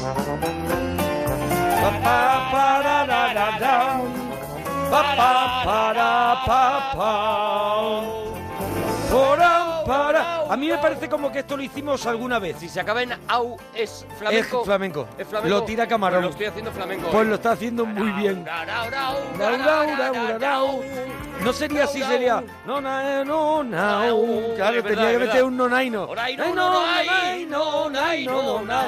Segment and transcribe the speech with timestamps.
[0.00, 0.14] Pa,
[2.02, 3.76] pa, para, ra, ra, ra.
[4.90, 5.30] Pa, pa,
[5.64, 6.62] para, pa,
[6.96, 6.96] pa.
[6.96, 7.79] Para, para.
[10.50, 12.56] A mí me parece como que esto lo hicimos alguna vez.
[12.58, 14.58] Si se acaba en au, ¿es flamenco?
[14.58, 15.08] Es flamenco.
[15.16, 15.56] ¿Es flamenco?
[15.56, 16.22] Lo tira Camarón.
[16.22, 17.08] Pues lo estoy haciendo flamenco.
[17.08, 18.44] Pues lo está haciendo muy bien.
[21.40, 22.42] No sería así, sería.
[22.66, 24.54] No, no, na, Nau.
[24.56, 26.08] Claro, tenía que meter un nonaino.
[26.36, 27.90] No, no, no,
[28.24, 28.82] no, no.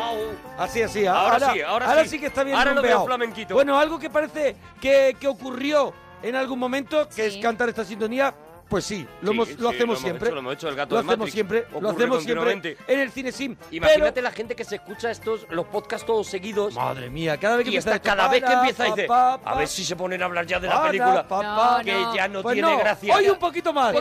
[0.58, 1.06] Así, así.
[1.06, 2.18] Ahora, sí, ahora sí.
[2.18, 3.54] que está bien Ahora lo veo flamenquito.
[3.54, 7.38] Bueno, algo que parece que, que ocurrió en algún momento, que Sí.
[7.38, 8.34] es cantar esta sintonía,
[8.72, 10.26] pues sí, lo, Sí, hemos- sí, lo hacemos siempre.
[10.28, 11.34] hecho, lo hemos hecho, el gato Lo de hacemos Matrix.
[11.34, 13.54] siempre, lo hacemos siempre en el cine sim.
[13.70, 16.74] Imagínate pero- la gente que se escucha estos, los podcasts todos seguidos.
[16.74, 19.50] Madre mía, cada vez que y empieza está, cada vez que empieza dice, pa, pa,
[19.50, 21.80] a ver si se ponen a hablar ya de la película, pa, No, pa.
[21.84, 23.14] que ya no Pues tiene no, gracia.
[23.14, 23.94] Hoy un poquito más.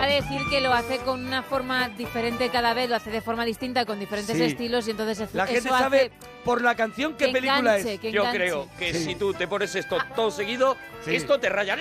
[0.00, 3.44] A decir que lo hace con una forma diferente cada vez, lo hace de forma
[3.44, 4.42] distinta, con diferentes Sí.
[4.44, 6.10] estilos, y entonces eso La gente hace sabe
[6.44, 8.00] por la canción qué que película enganche, es.
[8.00, 8.38] que Yo enganche.
[8.38, 9.04] creo que Sí.
[9.04, 11.14] si tú te pones esto todo seguido, Sí.
[11.16, 11.76] esto te raya.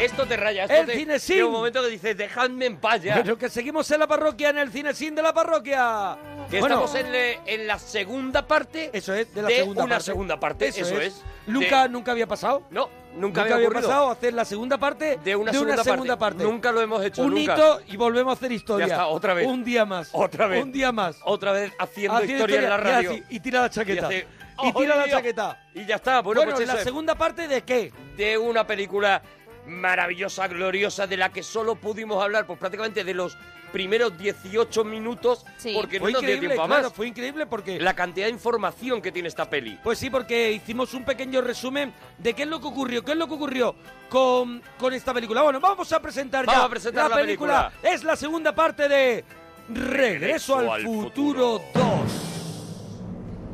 [0.00, 0.62] Esto te raya.
[0.64, 3.16] Esto El te, cine llega un momento que dices, dejadme en paz ya.
[3.16, 6.16] Pero que seguimos en la parroquia, en el cine sin de la parroquia.
[6.50, 9.84] Que Bueno, estamos en, le- en la segunda parte Eso es, de la de segunda
[9.84, 10.04] una parte.
[10.04, 10.68] segunda parte.
[10.68, 11.22] Eso, es.
[11.46, 12.62] Nunca, De- nunca había pasado.
[12.70, 13.88] No, nunca, Nunca, había, había ocurrido.
[13.88, 16.42] pasado hacer la segunda parte De una, segunda, parte.
[16.44, 17.54] Nunca lo hemos hecho, Un nunca.
[17.54, 18.86] hito y volvemos a hacer historia.
[18.86, 19.46] Ya está, otra vez.
[19.46, 20.10] Un día más.
[20.18, 20.62] Otra vez.
[20.62, 21.18] Un día más.
[21.24, 23.10] Otra vez haciendo Haciendo historia, en la y radio.
[23.10, 24.02] así, Y, tira la chaqueta.
[24.02, 24.26] Y hace,
[24.64, 25.16] Y tira ¡Oh, la Dios!
[25.16, 25.64] chaqueta.
[25.74, 26.20] Y ya está.
[26.20, 26.82] Bueno, Bueno, pues la es.
[26.84, 27.92] segunda parte de qué?
[28.16, 29.22] de una película
[29.66, 33.36] maravillosa, gloriosa, de la que solo pudimos hablar pues prácticamente de los
[33.70, 35.74] primeros 18 minutos, Sí.
[35.74, 36.92] porque Fue no nos dio increíble, tiempo a claro, más.
[36.94, 37.78] fue increíble porque...
[37.78, 39.78] La cantidad de información que tiene esta peli.
[39.84, 43.18] Pues sí, porque hicimos un pequeño resumen de qué es lo que ocurrió, qué es
[43.18, 43.74] lo que ocurrió
[44.08, 45.42] con, con esta película.
[45.42, 47.70] Bueno, vamos a presentar Vamos ya a presentar la película.
[47.82, 49.22] Es la segunda parte de
[49.68, 51.84] Regreso, al, al futuro 2.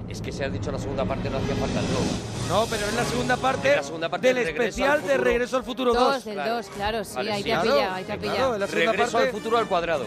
[0.09, 2.49] Es que se ha dicho la segunda parte, no hacía falta el dos.
[2.49, 5.25] No, pero es la segunda parte, la segunda parte del especial al de futuro.
[5.25, 6.03] Regreso al futuro 2.
[6.15, 6.55] Dos, del claro.
[6.55, 7.45] dos, claro, sí, Vale, ahí sí.
[7.45, 8.59] te Claro, pillado, ahí te ha claro, pillado.
[8.59, 10.05] la segunda Regreso parte- al futuro al cuadrado.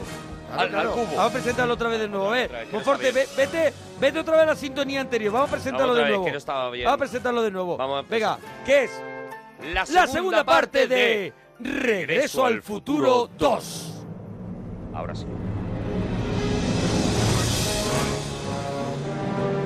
[0.48, 0.90] Claro, al, claro.
[0.90, 1.06] al cubo.
[1.18, 2.34] Vamos a presentarlo otra vez de nuevo.
[2.34, 2.58] Está
[3.12, 5.34] ve- vete, vete otra vez a la sintonía anterior.
[5.34, 6.26] Vamos a presentarlo de vez, nuevo.
[6.26, 6.86] que no estaba bien.
[6.86, 7.76] Vamos a presentarlo de nuevo.
[7.76, 8.92] Vamos a Venga, ¿qué es?
[9.74, 13.94] La La segunda parte de Regreso al futuro 2.
[14.94, 15.26] Ahora sí.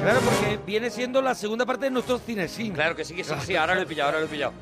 [0.02, 2.74] Claro, porque viene siendo la segunda parte de nuestro cinesín.
[2.74, 3.56] Claro que sí, que sí, sí.
[3.56, 4.54] Ahora lo he pillado, ahora lo he pillado.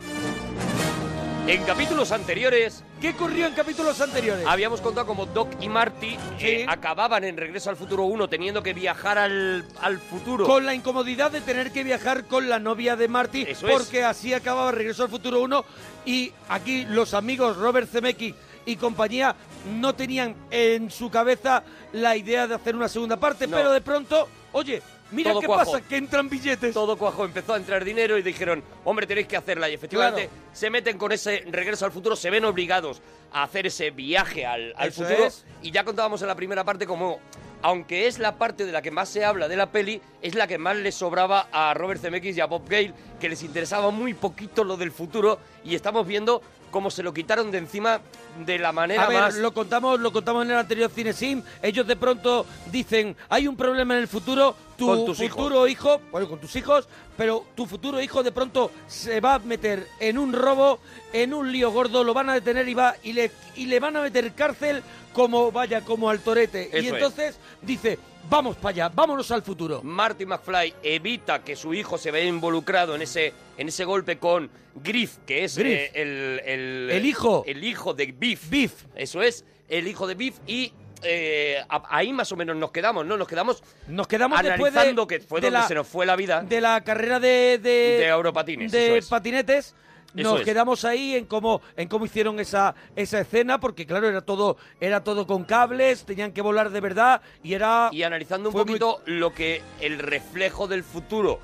[1.48, 4.46] En capítulos anteriores ¿Qué ocurrió en capítulos anteriores?
[4.46, 6.66] habíamos contado como Doc y Marty eh, Sí.
[6.68, 10.46] acababan en Regreso al Futuro 1 teniendo que viajar al, al futuro.
[10.46, 13.74] Con la incomodidad de tener que viajar con la novia de Marty, Eso es.
[13.74, 15.66] porque así acababa Regreso al Futuro 1
[16.06, 18.36] y aquí los amigos Robert Zemeckis
[18.68, 19.36] y compañía
[19.80, 21.64] no tenían en su cabeza
[21.94, 23.58] la idea de hacer una segunda parte, No.
[23.58, 26.74] pero de pronto, oye, mira Todo qué pasa, que entran billetes.
[26.74, 29.70] Todo cuajo empezó a entrar dinero y dijeron, hombre, tenéis que hacerla.
[29.70, 30.44] Y efectivamente Claro.
[30.54, 34.74] se meten con ese regreso al futuro, se ven obligados a hacer ese viaje al,
[34.78, 35.26] al futuro.
[35.26, 35.46] es.
[35.62, 37.20] Y ya contábamos en la primera parte como,
[37.62, 40.48] aunque es la parte de la que más se habla de la peli, es la
[40.48, 44.14] que más les sobraba a Robert Zemeckis y a Bob Gale, que les interesaba muy
[44.14, 45.40] poquito lo del futuro.
[45.64, 48.02] Y estamos viendo cómo se lo quitaron de encima
[48.46, 49.36] de la manera A ver, más...
[49.36, 51.44] lo contamos, lo contamos en el anterior Cinesim.
[51.62, 56.02] Ellos de pronto dicen, hay un problema en el futuro, tu Con tus futuro hijo,
[56.12, 56.88] bueno, con tus hijos,
[57.18, 60.80] pero tu futuro hijo de pronto se va a meter en un robo,
[61.12, 63.98] en un lío gordo, lo van a detener y va y le y le van
[63.98, 66.70] a meter cárcel como vaya, como al torete.
[66.70, 66.94] Eso y es.
[66.94, 68.00] entonces dice,
[68.30, 69.82] vamos para allá, vámonos al futuro.
[69.84, 74.50] Marty McFly evita que su hijo se vea involucrado en ese, en ese golpe con
[74.76, 75.78] Griff, que es Griff.
[75.78, 77.44] eh, el, el, El hijo.
[77.48, 78.50] El hijo de Biff.
[78.50, 78.86] Biff.
[78.96, 80.36] Eso es, el hijo de Biff.
[80.48, 83.16] Y eh, a- ahí más o menos nos quedamos, ¿no?
[83.18, 86.06] Nos quedamos Nos quedamos después de, analizando que fue de donde la, se nos fue
[86.06, 86.42] la vida.
[86.42, 87.70] de la carrera de, de,
[88.00, 89.08] De europatines, de es.
[89.08, 89.76] patinetes.
[90.16, 90.46] Eso Nos es.
[90.46, 95.04] quedamos ahí en cómo en cómo hicieron esa esa escena porque claro era todo era
[95.04, 99.02] todo con cables tenían que volar de verdad y era y analizando un muy- poquito
[99.06, 101.40] lo que el reflejo del futuro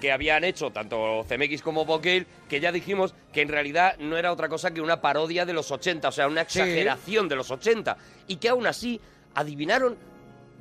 [0.00, 4.16] que habían hecho tanto CMX como Bob Gale, que ya dijimos que en realidad no
[4.16, 6.58] era otra cosa que una parodia de los 80, o sea, una Sí.
[6.58, 7.96] exageración de los 80,
[8.26, 9.00] y que aún así
[9.36, 9.96] adivinaron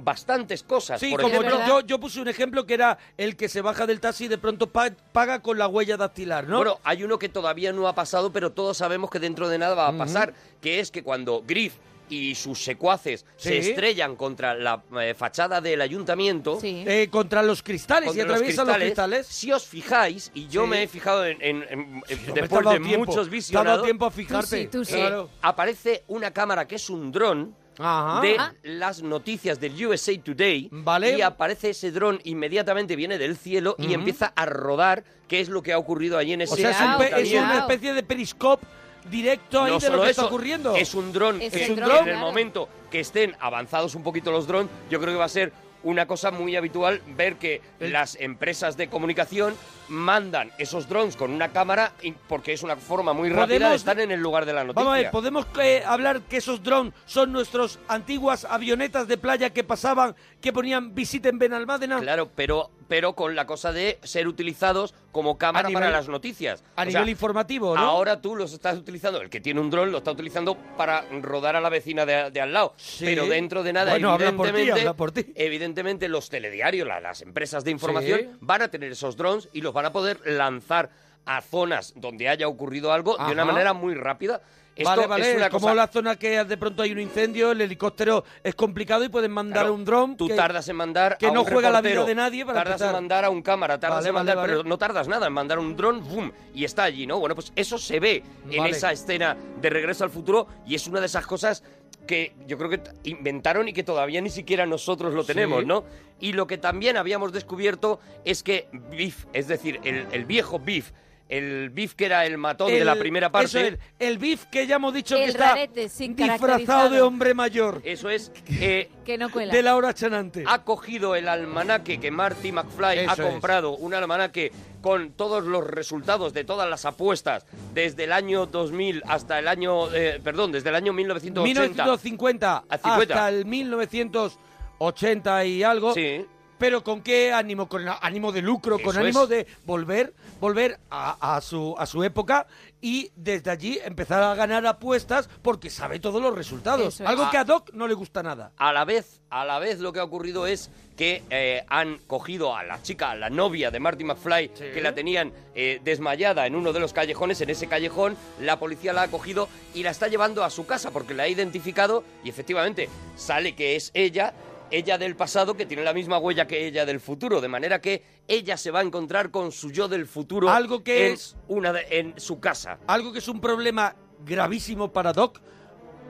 [0.03, 1.00] bastantes cosas.
[1.00, 4.00] Sí, Por como yo, yo puse un ejemplo que era el que se baja del
[4.00, 6.57] taxi y de pronto pa- paga con la huella dactilar, ¿no?
[6.57, 9.75] Bueno, hay uno que todavía no ha pasado, pero todos sabemos que dentro de nada
[9.75, 11.74] va a pasar, que es que cuando Griff
[12.09, 13.69] y sus secuaces se Sí.
[13.69, 18.75] estrellan contra la eh, fachada del ayuntamiento, Eh, contra los cristales contra y atraviesan los
[18.75, 19.27] cristales.
[19.27, 20.69] Si os fijáis, y yo Sí.
[20.69, 22.01] me he fijado en, en-
[22.33, 24.45] después de tiempo, muchos te ha dado visionados, tiempo a fijarte.
[24.45, 24.95] Tú sí, tú sí.
[24.95, 25.30] eh, Claro.
[25.42, 28.21] aparece una cámara que es un dron Ajá.
[28.21, 31.17] de las noticias del USA Today Vale.
[31.17, 35.61] y aparece ese dron inmediatamente viene del cielo y empieza a rodar qué es lo
[35.63, 37.37] que ha ocurrido allí en ese O sea, es, un Cuidado, pe- es ayuntamiento.
[37.39, 37.69] una cuidado.
[37.71, 38.67] especie de periscope
[39.09, 40.75] directo ahí no de lo solo que eso, está ocurriendo.
[40.75, 42.19] es un dron Es que el en dron, el claro.
[42.19, 45.51] momento que estén avanzados un poquito los drones, yo creo que va a ser
[45.83, 49.55] una cosa muy habitual ver que las empresas de comunicación
[49.91, 53.75] mandan esos drones con una cámara y- porque es una forma muy rápida de Podemos-
[53.75, 54.81] estar en el lugar de la noticia.
[54.83, 59.49] Vamos a ver, ¿podemos eh, hablar que esos drones son nuestras antiguas avionetas de playa
[59.51, 61.99] que pasaban, que ponían visiten Benalmádena?
[61.99, 66.63] Claro, pero, pero con la cosa de ser utilizados como cámara nivel- para las noticias.
[66.77, 67.81] A nivel informativo, ¿no?
[67.81, 71.57] Ahora tú los estás utilizando, el que tiene un dron lo está utilizando para rodar
[71.57, 72.73] a la vecina de, de al lado.
[72.77, 73.03] Sí.
[73.03, 75.25] Pero dentro de nada, Bueno, habla por ti, evidentemente, habla por ti.
[75.35, 78.29] evidentemente los telediarios, la- las empresas de información, Sí.
[78.39, 80.89] van a tener esos drones y los van a poder lanzar
[81.25, 84.41] a zonas donde haya ocurrido algo de una manera muy rápida.
[84.73, 85.75] Esto vale, vale, es una como cosa...
[85.75, 89.63] la zona que de pronto hay un incendio, el helicóptero es complicado y pueden mandar
[89.63, 92.05] Claro, un dron Tú que- tardas en mandar que a no un juega la vida
[92.05, 92.87] de nadie para tardas empezar.
[92.89, 95.59] en mandar a un cámara, tardas Vale, en mandar, pero no tardas nada en mandar
[95.59, 97.19] un dron, boom, y está allí, ¿no?
[97.19, 101.01] Bueno, pues eso se ve en esa escena de Regreso al Futuro y es una
[101.01, 101.63] de esas cosas
[102.07, 105.65] que yo creo que inventaron y que todavía ni siquiera nosotros lo tenemos, Sí.
[105.65, 105.83] ¿no?
[106.19, 110.92] Y lo que también habíamos descubierto es que Biff, es decir, el, el viejo Biff,
[111.31, 114.67] el Biff que era el matón de la primera parte, Eso es, el beef que
[114.67, 119.17] ya hemos dicho que está rarete, sin disfrazado de hombre mayor, eso es, eh, Que
[119.17, 119.53] no cuela.
[119.53, 120.43] de la hora chanante.
[120.45, 123.19] ha cogido el almanaque que Marty McFly ha es.
[123.19, 124.51] comprado, un almanaque
[124.81, 129.93] con todos los resultados de todas las apuestas desde el año 2000 hasta el año,
[129.93, 131.61] eh, perdón, desde el año 1980.
[131.61, 133.13] 1950 A 50.
[133.13, 135.93] hasta el 1980 y algo.
[135.93, 136.25] Sí.
[136.61, 139.29] Pero con qué ánimo, con ánimo de lucro, con ánimo es.
[139.29, 142.45] de volver, volver a, a su a su época
[142.79, 146.93] y desde allí empezar a ganar apuestas porque sabe todos los resultados.
[146.95, 147.07] Eso.
[147.07, 147.29] Algo Ah.
[147.31, 148.51] que a Doc no le gusta nada.
[148.57, 152.55] A la vez, a la vez lo que ha ocurrido es que eh, han cogido
[152.55, 154.65] a la chica, a la novia de Marty McFly, Sí.
[154.71, 157.41] que la tenían eh, desmayada en uno de los callejones.
[157.41, 160.91] En ese callejón, la policía la ha cogido y la está llevando a su casa
[160.91, 164.35] porque la ha identificado y efectivamente sale que es ella.
[164.71, 168.03] Ella del pasado que tiene la misma huella que ella del futuro, de manera que
[168.27, 171.73] ella se va a encontrar con su yo del futuro Algo que en es- una
[171.73, 172.79] de- en su casa.
[172.88, 173.95] Algo que es un problema
[174.25, 175.39] gravísimo para Doc.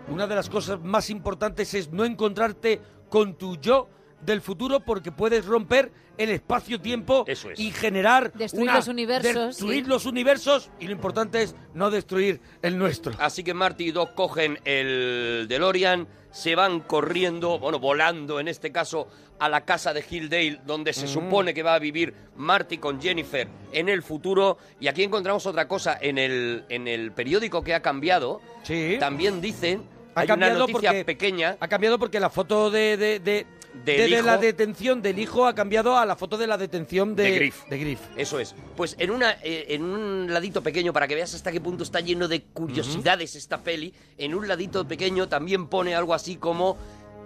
[0.09, 2.79] Una de las cosas más importantes es no encontrarte
[3.09, 3.89] con tu yo
[4.25, 7.45] del futuro porque puedes romper el espacio-tiempo es.
[7.57, 9.89] y generar Destruir una- los universos, destruir sí.
[9.89, 13.13] los universos y lo importante es no destruir el nuestro.
[13.19, 18.71] Así que Marty y Doc cogen el DeLorean, se van corriendo, bueno, volando en este
[18.71, 19.07] caso,
[19.39, 23.47] a la casa de Hilldale, donde se supone que va a vivir Marty con Jennifer
[23.73, 24.59] en el futuro.
[24.79, 28.97] Y aquí encontramos otra cosa, en el, en el periódico que ha cambiado, Sí.
[28.99, 29.83] también dicen,
[30.13, 33.47] Ha hay una cambiado noticia porque- pequeña, Ha cambiado porque la foto de, de, de,
[33.73, 34.25] Del de- de hijo.
[34.25, 37.63] la detención del hijo ha cambiado a la foto de la detención de, De Griff.
[37.69, 37.99] de Griff.
[38.17, 38.53] Eso es.
[38.75, 41.99] Pues en una eh, en un ladito pequeño para que veas hasta qué punto está
[42.01, 46.77] lleno de curiosidades esta peli, en un ladito pequeño también pone algo así como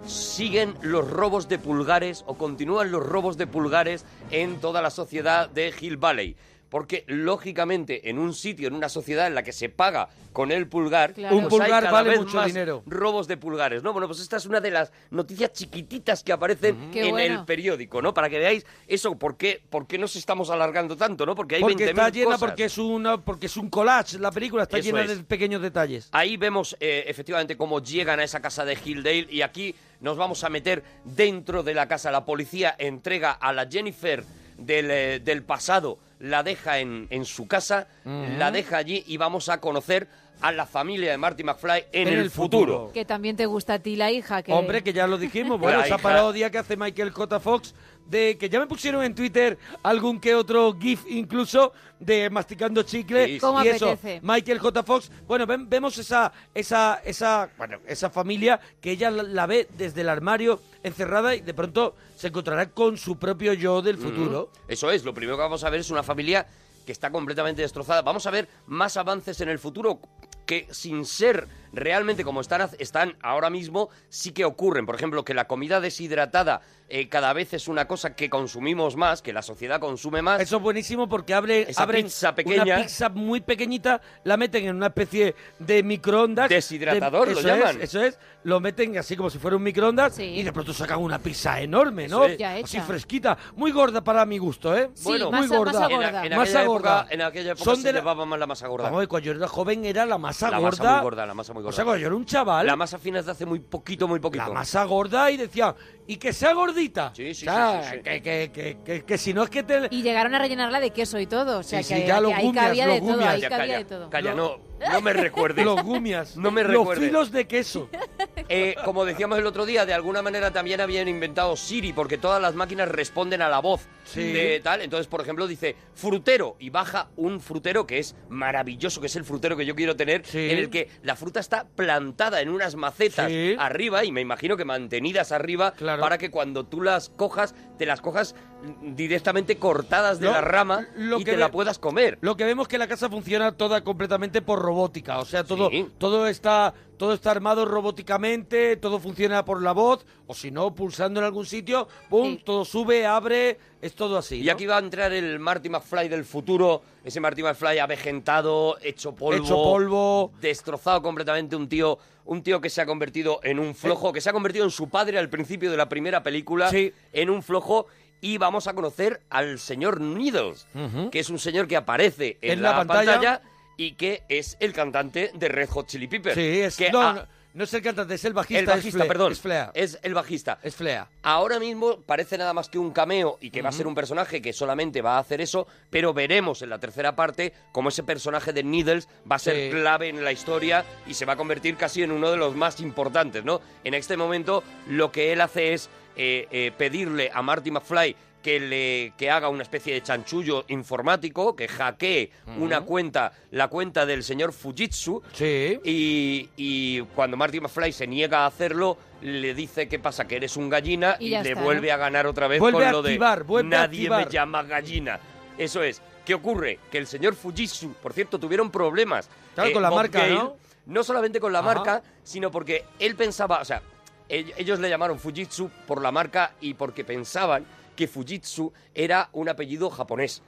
[0.06, 5.48] siguen los robos de pulgares o continúan los robos de pulgares en toda la sociedad
[5.50, 6.36] de Hill Valley.
[6.68, 10.66] Porque, lógicamente, en un sitio, en una sociedad en la que se paga con el
[10.66, 11.36] pulgar, Claro.
[11.36, 12.82] Un pues hay pulgar cada vale vez mucho más dinero.
[12.86, 13.92] robos de pulgares, ¿no?
[13.92, 17.40] Bueno, pues esta es una de las noticias chiquititas que aparecen Qué en bueno.
[17.40, 18.12] el periódico, ¿no?
[18.12, 21.34] Para que veáis eso, ¿por qué, por qué nos estamos alargando tanto, ¿no?
[21.34, 22.40] Porque hay Porque 20.000 está llena, cosas.
[22.40, 25.16] porque es, una, porque es un collage, la película está Eso llena es.
[25.18, 26.08] de pequeños detalles.
[26.12, 30.44] Ahí vemos eh, efectivamente cómo llegan a esa casa de Hilldale y aquí nos vamos
[30.44, 32.10] a meter dentro de la casa.
[32.10, 34.22] La policía entrega a la Jennifer
[34.58, 39.48] del, eh, del pasado, la deja en, en su casa, la deja allí y vamos
[39.48, 40.08] a conocer
[40.40, 42.90] a la familia de Marty McFly en, el, futuro.
[42.92, 44.42] Que también te gusta a ti la hija.
[44.42, 44.52] Que...
[44.52, 47.40] Hombre, que ya lo dijimos, bueno, La esa hija- parodia que hace Michael J.
[47.40, 47.74] Fox,
[48.08, 53.26] de que ya me pusieron en Twitter algún que otro GIF incluso de masticando chicle
[53.26, 53.40] Sí, sí.
[53.40, 54.20] ¿Cómo y eso, apetece?
[54.22, 54.82] Michael J.
[54.82, 59.66] Fox, bueno, ven- vemos esa, esa, esa, bueno, esa familia que ella la, la ve
[59.76, 64.50] desde el armario encerrada y de pronto se encontrará con su propio yo del futuro.
[64.68, 66.46] Eso es, lo primero que vamos a ver es una familia
[66.84, 68.02] que está completamente destrozada.
[68.02, 69.98] Vamos a ver más avances en el futuro
[70.46, 74.86] que sin ser realmente como están, están ahora mismo, sí que ocurren.
[74.86, 79.20] Por ejemplo, que la comida deshidratada eh, cada vez es una cosa que consumimos más,
[79.22, 80.40] que la sociedad consume más.
[80.40, 82.62] Eso es buenísimo porque abre, Esa abren pizza pequeña.
[82.62, 86.48] una pizza muy pequeñita, la meten en una especie de microondas.
[86.48, 87.76] Deshidratador, de- lo eso llaman.
[87.78, 90.22] Es, eso es, lo meten así como si fuera un microondas Sí.
[90.22, 92.24] y de pronto sacan una pizza enorme, ¿no?
[92.24, 92.38] Es.
[92.38, 94.90] Ya Así fresquita, muy gorda para mi gusto, ¿eh?
[94.94, 95.72] Sí, Bueno, muy masa- gorda.
[95.80, 96.24] masa gorda.
[96.24, 96.98] en Masa aquella gorda.
[97.00, 98.84] época, en aquella época Son se de la- llevaba más la masa gorda.
[98.90, 100.78] Vamos, cuando yo era joven era la masa La gorda.
[100.84, 101.76] masa muy gorda, la masa muy O gorda.
[101.76, 104.20] sea, cuando yo era un chaval, La masa fina es de hace muy poquito, muy
[104.20, 104.46] poquito.
[104.46, 105.74] la masa gorda y decía,
[106.06, 107.12] y que sea gordita.
[107.14, 108.02] Sí, sí, O sea, sí, sí, sí.
[108.02, 109.88] Que, que, que, que, que si no es que te...
[109.90, 111.58] Y llegaron a rellenarla de queso y todo.
[111.58, 113.34] O sea, Sí, que, sí, ya los ahí gumias, cabía los de todo, gumias.
[113.34, 114.10] ahí Ya, cabía calla, de todo.
[114.10, 114.58] calla, no,
[114.92, 115.64] no me recuerdes.
[115.64, 116.36] Los gumias.
[116.36, 117.04] No me Los recuerdes.
[117.06, 117.88] filos de queso.
[118.48, 122.40] Eh, como decíamos el otro día, de alguna manera también habían inventado Siri, porque todas
[122.40, 124.22] las máquinas responden a la voz Sí.
[124.32, 124.82] de tal.
[124.82, 129.24] Entonces, por ejemplo, dice frutero y baja un frutero que es maravilloso, que es el
[129.24, 130.50] frutero que yo quiero tener, Sí.
[130.50, 133.56] en el que la fruta está plantada en unas macetas Sí.
[133.58, 136.00] arriba y me imagino que mantenidas arriba Claro.
[136.00, 138.34] para que cuando tú las cojas, te las cojas
[138.82, 142.18] directamente cortadas de Lo- la rama lo y que te ve- la puedas comer.
[142.20, 146.26] Lo que vemos que la casa funciona toda completamente por robótica, o sea, todo todo
[146.26, 151.26] está todo está armado robóticamente, todo funciona por la voz o si no pulsando en
[151.26, 152.42] algún sitio, pum, Sí.
[152.44, 154.40] todo sube, abre, es todo así.
[154.40, 154.52] Y ¿no?
[154.52, 159.44] aquí va a entrar el Marty McFly del futuro, ese Marty McFly avejentado, hecho polvo,
[159.44, 160.32] Hecho polvo.
[160.40, 164.30] destrozado completamente, un tío, un tío que se ha convertido en un flojo, que se
[164.30, 166.92] ha convertido en su padre al principio de la primera película, Sí.
[167.12, 167.86] en un flojo.
[168.20, 170.66] Y vamos a conocer al señor Needles,
[171.12, 173.12] que es un señor que aparece en, En la la, pantalla.
[173.12, 173.42] pantalla.
[173.76, 176.34] Y que es el cantante de Red Hot Chili Peppers.
[176.34, 178.88] Sí, es que no, ha- no, no es el cantante, es el bajista, el bajista,
[178.88, 179.32] es Flea, perdón.
[179.32, 179.70] es Flea.
[179.74, 180.58] Es el bajista.
[180.62, 181.08] Es Flea.
[181.22, 184.40] Ahora mismo parece nada más que un cameo y que va a ser un personaje
[184.42, 188.52] que solamente va a hacer eso, pero veremos en la tercera parte cómo ese personaje
[188.52, 189.70] de Needles va a ser Sí.
[189.70, 192.80] clave en la historia y se va a convertir casi en uno de los más
[192.80, 193.60] importantes, ¿no?
[193.84, 198.60] En este momento lo que él hace es eh, eh, pedirle a Marty McFly que
[198.60, 204.22] le que haga una especie de chanchullo informático, que hackee una cuenta, la cuenta del
[204.22, 205.80] señor Fujitsu, Sí.
[205.82, 210.56] y, y cuando Marty McFly se niega a hacerlo, le dice que pasa, que eres
[210.56, 213.38] un gallina Y le está, vuelve a ganar otra vez Vuelve con a lo activar,
[213.40, 214.28] de vuelve a nadie me activar".
[214.32, 215.18] llama gallina.
[215.58, 216.00] Eso es.
[216.24, 216.78] ¿Qué ocurre?
[216.92, 219.28] Que el señor Fujitsu, por cierto, tuvieron problemas.
[219.56, 220.56] Claro, con la Bob marca, Gale, ¿no?
[220.86, 221.74] No solamente con la Ajá.
[221.74, 223.82] marca, sino porque él pensaba, o sea,
[224.28, 227.64] ell- ellos le llamaron Fujitsu por la marca y porque pensaban
[227.96, 230.42] que Fujitsu era un apellido japonés.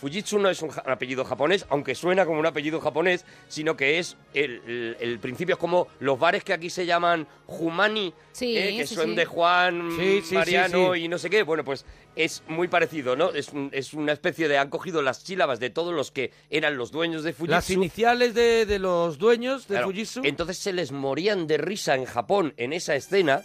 [0.00, 3.76] Fujitsu no es un, ja- un apellido japonés, aunque suena como un apellido japonés, sino
[3.76, 8.14] que es el, el- el principio es como los bares que aquí se llaman Humani,
[8.30, 9.14] Sí, eh, que sí, son sí.
[9.16, 11.00] de Juan, Sí, sí, sí, Mariano sí.
[11.00, 11.42] y no sé qué.
[11.42, 13.30] Bueno, pues es muy parecido, ¿no?
[13.32, 16.76] Es, un- es una especie de han cogido las sílabas de todos los que eran
[16.76, 17.50] los dueños de Fujitsu.
[17.50, 20.20] Las iniciales de, de los dueños de Claro, Fujitsu.
[20.22, 23.42] Entonces se les morían de risa en Japón en esa escena.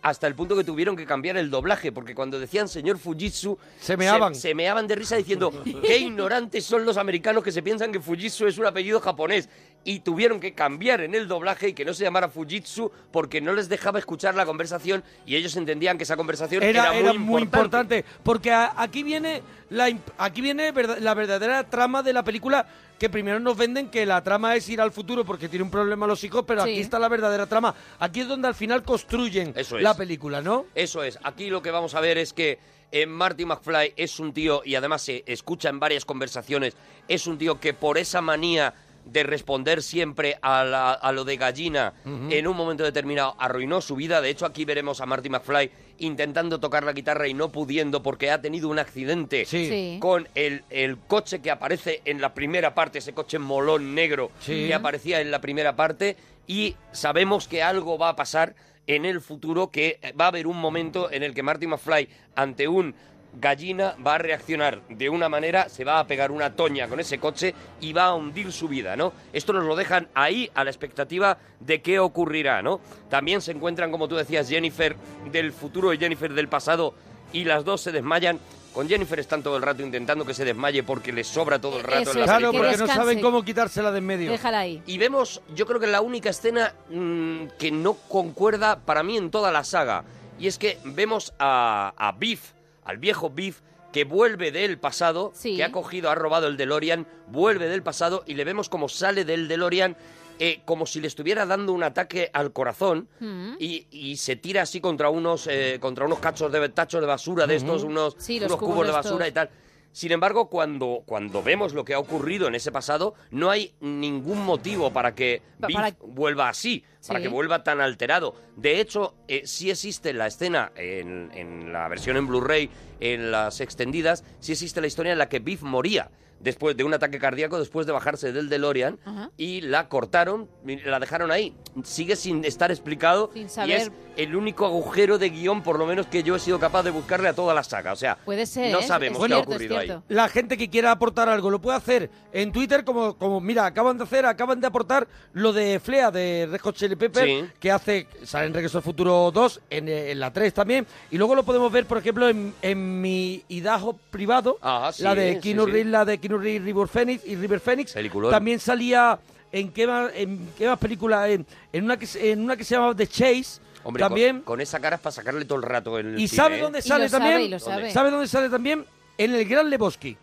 [0.00, 3.96] Hasta el punto que tuvieron que cambiar el doblaje, porque cuando decían señor Fujitsu, Se
[3.96, 4.32] meaban.
[4.34, 5.50] se, meaban de risa diciendo
[5.82, 9.48] qué ignorantes son los americanos que se piensan que Fujitsu es un apellido japonés.
[9.84, 13.52] Y tuvieron que cambiar en el doblaje y que no se llamara Fujitsu porque no
[13.52, 17.18] les dejaba escuchar la conversación y ellos entendían que esa conversación era, era, era muy,
[17.18, 17.98] muy importante.
[17.98, 19.88] importante porque a- aquí viene la
[20.18, 22.66] aquí viene la verdadera trama de la película
[22.98, 26.06] que primero nos venden que la trama es ir al futuro porque tiene un problema
[26.06, 26.70] los hijos pero Sí.
[26.70, 29.82] aquí está la verdadera trama aquí es donde al final construyen Eso es.
[29.82, 31.18] la película no Eso es.
[31.22, 32.58] Aquí lo que vamos a ver es que
[32.90, 36.74] eh, Marty McFly es un tío, y además se escucha en varias conversaciones,
[37.06, 38.72] es un tío que por esa manía
[39.04, 43.96] de responder siempre a, la- a lo de gallina en un momento determinado arruinó su
[43.96, 44.20] vida.
[44.20, 48.30] De hecho, aquí veremos a Marty McFly intentando tocar la guitarra y no pudiendo porque
[48.30, 49.66] ha tenido un accidente Sí.
[49.68, 49.98] Sí.
[50.00, 54.66] con el, el coche que aparece en la primera parte, ese coche molón negro Sí.
[54.68, 58.54] que aparecía en la primera parte, y sabemos que algo va a pasar
[58.86, 62.68] en el futuro, que va a haber un momento en el que Marty McFly, ante
[62.68, 62.94] un
[63.34, 67.18] gallina, va a reaccionar de una manera, se va a pegar una toña con ese
[67.18, 69.12] coche y va a hundir su vida, ¿no?
[69.32, 72.80] Esto nos lo dejan ahí a la expectativa de qué ocurrirá, ¿no?
[73.08, 74.96] También se encuentran, como tú decías, Jennifer
[75.30, 76.94] del futuro y Jennifer del pasado,
[77.32, 78.38] y las dos se desmayan.
[78.72, 81.84] Con Jennifer están todo el rato intentando que se desmaye porque les sobra todo el
[81.84, 84.60] rato Eso en la claro que porque no saben cómo quitársela de en medio Déjala
[84.60, 84.82] ahí.
[84.86, 89.30] Y vemos, yo creo que la única escena mm, que no concuerda para mí en
[89.30, 90.04] toda la saga.
[90.38, 92.52] Y es que vemos a, a Biff,
[92.88, 93.60] al viejo Biff,
[93.92, 95.56] que vuelve del pasado, Sí.
[95.56, 99.24] que ha cogido, ha robado el DeLorean, vuelve del pasado y le vemos como sale
[99.24, 99.96] del DeLorean
[100.40, 103.54] eh, como si le estuviera dando un ataque al corazón Mm.
[103.58, 107.44] y, y se tira así contra unos, eh, contra unos cachos de tachos de basura
[107.46, 109.04] de estos, unos, Sí, unos cubos cubos de estos.
[109.04, 109.50] basura y tal.
[109.92, 114.44] Sin embargo, cuando, cuando vemos lo que ha ocurrido en ese pasado, no hay ningún
[114.44, 115.42] motivo para que
[115.74, 118.34] para- vuelva así, para que vuelva tan alterado.
[118.56, 123.60] De hecho, eh, sí existe la escena en, en la versión en Blu-ray, en las
[123.60, 127.58] extendidas, sí existe la historia en la que Biff moría después de un ataque cardíaco,
[127.58, 129.30] después de bajarse del DeLorean, Ajá.
[129.36, 131.54] y la cortaron, y la dejaron ahí.
[131.84, 133.76] Sigue sin estar explicado Sin y saber.
[133.80, 136.90] es el único agujero de guion, por lo menos que yo he sido capaz de
[136.90, 137.92] buscarle a toda la saga.
[137.92, 138.82] O sea, Puede ser, no ¿eh?
[138.82, 139.92] sabemos Es qué ha ocurrido ahí.
[140.08, 143.96] La gente que quiera aportar algo lo puede hacer en Twitter como, como mira, acaban
[143.98, 147.44] de hacer, acaban de aportar lo de Flea de Red Hot Chili Pepper, Sí.
[147.60, 151.34] que hace, sale en Regreso al Futuro 2, en, en la 3 también, y luego
[151.34, 155.40] lo podemos ver, por ejemplo, en, en mi Idaho privado, Ah, sí, la de sí,
[155.40, 155.84] Keanu sí.
[155.84, 158.30] La de Keanu Reeves, River Phoenix y River Phoenix, Peliculón.
[158.30, 159.18] también salía
[159.50, 162.64] en qué más, en qué más película, en, en una que se- en una que
[162.64, 165.62] se llama The Chase, Hombre, con- también, Con, esa cara es para sacarle todo el
[165.64, 166.62] rato en el y cine, ¿sabe ¿eh?
[166.62, 167.42] dónde Y sale lo sabe, también?
[167.48, 167.90] y lo sabe.
[167.90, 168.84] ¿Sabe dónde sale también?
[169.16, 170.16] En el Gran Lebowski.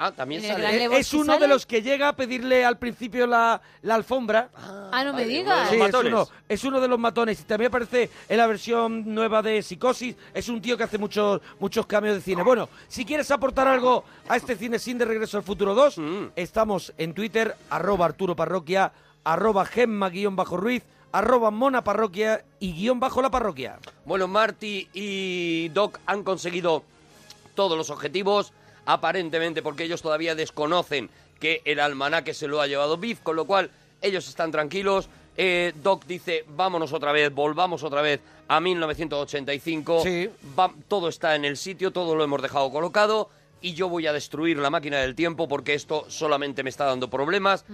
[0.00, 0.60] Ah, también el sale.
[0.62, 1.40] Gran Eh, Lebowski es uno sale?
[1.40, 4.48] de los que llega a pedirle al principio la, la alfombra.
[4.92, 5.70] Ah, no me digas.
[5.70, 7.40] Sí, es uno, es uno de los matones.
[7.40, 10.14] Y también aparece en la versión nueva de Psicosis.
[10.32, 12.42] Es un tío que hace muchos muchos cambios de cine.
[12.44, 16.24] Bueno, si quieres aportar algo a este cine sin de Regreso al Futuro 2, Mm.
[16.36, 18.92] estamos en Twitter, arroba Arturo Parroquia,
[19.24, 23.78] arroba Gemma guion bajo Ruiz, arroba Mona Parroquia y guion bajo la parroquia.
[24.04, 26.84] Bueno, Marty y Doc han conseguido
[27.54, 28.52] todos los objetivos,
[28.92, 33.44] aparentemente porque ellos todavía desconocen que el almanaque se lo ha llevado Biff, con lo
[33.44, 35.08] cual ellos están tranquilos.
[35.36, 40.00] Eh, Doc dice, vámonos otra vez, volvamos otra vez a 1985.
[40.02, 40.30] Sí.
[40.58, 43.28] Va- todo está en el sitio, todo lo hemos dejado colocado.
[43.60, 47.10] Y yo voy a destruir la máquina del tiempo porque esto solamente me está dando
[47.10, 47.64] problemas.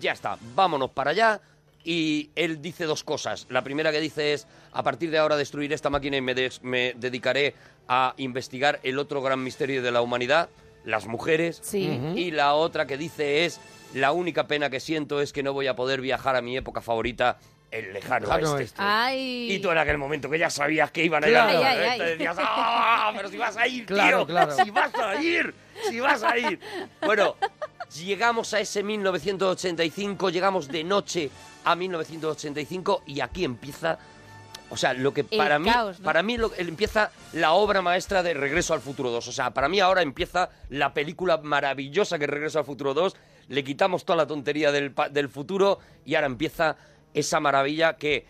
[0.00, 1.40] Ya está, vámonos para allá.
[1.84, 3.46] Y él dice dos cosas.
[3.50, 6.62] La primera que dice es, a partir de ahora destruiré esta máquina y me, des-
[6.62, 7.54] me dedicaré
[7.88, 10.48] a investigar el otro gran misterio de la humanidad,
[10.84, 11.60] las mujeres.
[11.62, 12.00] Sí.
[12.16, 13.60] Y la otra que dice es,
[13.94, 16.80] la única pena que siento es que no voy a poder viajar a mi época
[16.80, 17.38] favorita,
[17.70, 18.56] el lejano, Lejano oeste.
[18.62, 18.76] oeste.
[18.78, 19.52] Ay.
[19.52, 21.48] Y tú en aquel momento que ya sabías que iban a ir Claro.
[21.48, 22.10] al Ay, ay, oeste, ay.
[22.10, 23.12] decías, ¡ah!
[23.16, 24.52] Pero si vas a ir, Claro, tío, claro.
[24.64, 25.54] si vas a ir,
[25.88, 26.60] si vas a ir.
[27.00, 27.36] Bueno,
[28.02, 31.30] llegamos a ese 1985, llegamos de noche
[31.64, 33.98] a 1985 y aquí empieza,
[34.72, 36.04] o sea, lo que El para mí, caos, ¿no?
[36.04, 39.28] para mí lo- empieza la obra maestra de Regreso al Futuro 2.
[39.28, 43.14] O sea, para mí ahora empieza la película maravillosa que es Regreso al Futuro 2.
[43.48, 46.76] Le quitamos toda la tontería del, del futuro y ahora empieza
[47.12, 48.24] esa maravilla que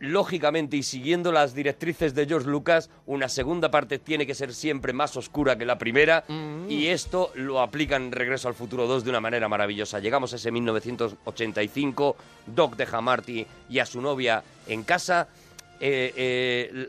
[0.00, 4.92] lógicamente y siguiendo las directrices de George Lucas, una segunda parte tiene que ser siempre
[4.92, 6.22] más oscura que la primera
[6.68, 9.98] y esto lo aplican en Regreso al Futuro 2 de una manera maravillosa.
[9.98, 15.26] Llegamos a ese 1985, Doc deja a Marty y a su novia en casa.
[15.80, 16.88] Eh, eh,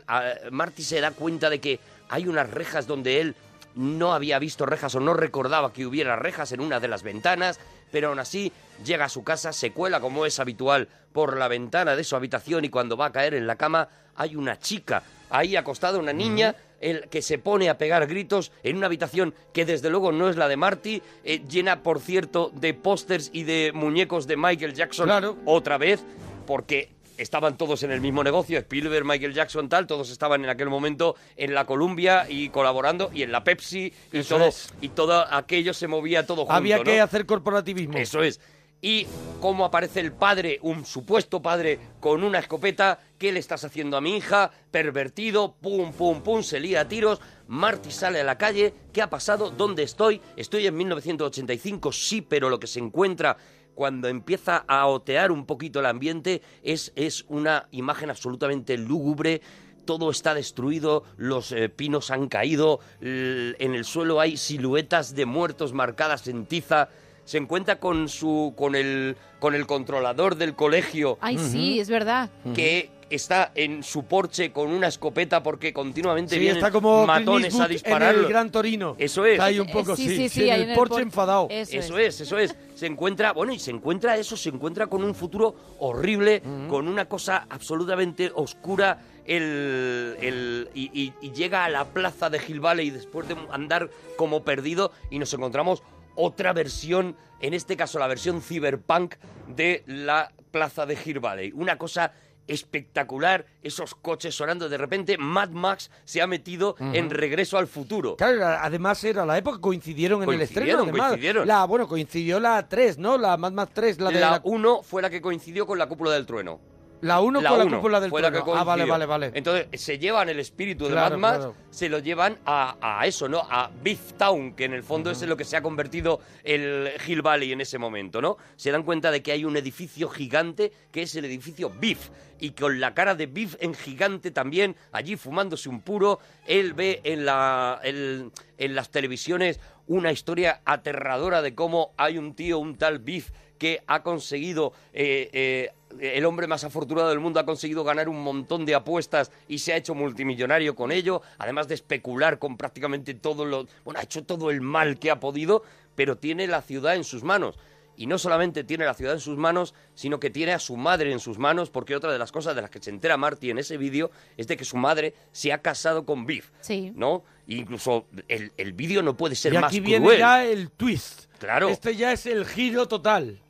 [0.50, 3.34] Marty se da cuenta de que hay unas rejas donde él
[3.76, 7.60] no había visto rejas o no recordaba que hubiera rejas en una de las ventanas,
[7.92, 8.52] pero aún así
[8.84, 12.64] llega a su casa, se cuela como es habitual por la ventana de su habitación
[12.64, 16.56] y cuando va a caer en la cama hay una chica ahí acostada, una niña,
[16.80, 20.36] el que se pone a pegar gritos en una habitación que desde luego no es
[20.36, 25.06] la de Marty, eh, llena por cierto de pósters y de muñecos de Michael Jackson
[25.06, 25.36] Claro.
[25.44, 26.00] otra vez,
[26.46, 26.90] porque
[27.20, 31.16] estaban todos en el mismo negocio, Spielberg, Michael Jackson, tal, todos estaban en aquel momento
[31.36, 34.72] en la Columbia y colaborando, y en la Pepsi, y Eso todo, es.
[34.80, 36.84] y todo aquello se movía todo junto, Había ¿no?
[36.84, 37.98] que hacer corporativismo.
[37.98, 38.40] Eso es.
[38.82, 39.06] Y
[39.42, 42.98] cómo aparece el padre, un supuesto padre, con una escopeta.
[43.18, 44.50] ¿Qué le estás haciendo a mi hija?
[44.70, 47.20] Pervertido, pum, pum, pum, se lía a tiros.
[47.46, 48.72] Marty sale a la calle.
[48.90, 49.50] ¿Qué ha pasado?
[49.50, 50.22] ¿Dónde estoy?
[50.34, 53.36] Estoy en 1985, sí, pero lo que se encuentra
[53.80, 59.40] cuando empieza a otear un poquito el ambiente es, es una imagen absolutamente lúgubre.
[59.86, 65.72] Todo está destruido, los eh, pinos han caído, en el suelo hay siluetas de muertos
[65.72, 66.90] marcadas en tiza
[67.24, 72.28] se encuentra con su con el con el controlador del colegio Ay, sí, es verdad.
[72.54, 77.06] que está en su porche con una escopeta porque continuamente Sí, vienen está como Clint
[77.08, 78.20] matones a en dispararlo.
[78.22, 78.94] el Gran Torino.
[78.98, 79.32] Eso es.
[79.32, 81.48] Está ahí un poco, Eh, sí, sí, sí, sí, sí, en el porche por- enfadado.
[81.50, 82.56] Eso, Eso es, eso es.
[82.74, 87.06] Se encuentra, bueno, y se encuentra eso, se encuentra con un futuro horrible, con una
[87.06, 92.90] cosa absolutamente oscura, el, el- y, y- y llega a la plaza de Hill Valley
[92.90, 95.82] después de andar como perdido y nos encontramos
[96.14, 99.14] otra versión, en este caso la versión cyberpunk
[99.48, 101.52] de la plaza de Hill Valley.
[101.54, 102.12] Una cosa
[102.50, 104.68] espectacular, esos coches sonando.
[104.68, 108.16] De repente Mad Max se ha metido en Regreso al Futuro.
[108.16, 110.78] Claro, además era la época, coincidieron en el estreno.
[110.78, 111.48] Coincidieron, coincidieron.
[111.48, 113.16] La, bueno, coincidió la 3, ¿no?
[113.16, 114.40] La Mad Max 3, la de La la...
[114.44, 116.60] 1 fue la que coincidió con la cúpula del trueno.
[117.02, 118.60] La uno con la cúpula del fue la que trueno.
[118.60, 119.30] Ah, vale, vale, vale.
[119.34, 121.54] Entonces se llevan el espíritu de Claro, claro.
[121.70, 123.38] se lo llevan a, a eso, ¿no?
[123.50, 126.90] A Beef Town, que en el fondo es en lo que se ha convertido el
[127.06, 128.36] Hill Valley en ese momento, ¿no?
[128.56, 132.50] Se dan cuenta de que hay un edificio gigante que es el edificio Beef y
[132.50, 137.24] con la cara de Beef en gigante también, allí fumándose un puro, él ve en,
[137.24, 142.98] la, el- en las televisiones una historia aterradora de cómo hay un tío, un tal
[142.98, 148.08] Beef, que ha conseguido, eh, eh, el hombre más afortunado del mundo ha conseguido ganar
[148.08, 152.56] un montón de apuestas y se ha hecho multimillonario con ello, además de especular con
[152.56, 153.66] prácticamente todo lo...
[153.84, 155.62] Bueno, ha hecho todo el mal que ha podido,
[155.96, 157.58] pero tiene la ciudad en sus manos.
[157.96, 161.12] Y no solamente tiene la ciudad en sus manos, sino que tiene a su madre
[161.12, 163.58] en sus manos, porque otra de las cosas de las que se entera Marty en
[163.58, 166.92] ese vídeo es de que su madre se ha casado con Biff, Sí.
[166.94, 167.24] ¿no?
[167.46, 170.00] E incluso el, el vídeo no puede ser y más aquí cruel.
[170.02, 171.24] viene ya el twist.
[171.38, 171.68] Claro.
[171.68, 173.42] Este ya es el giro total.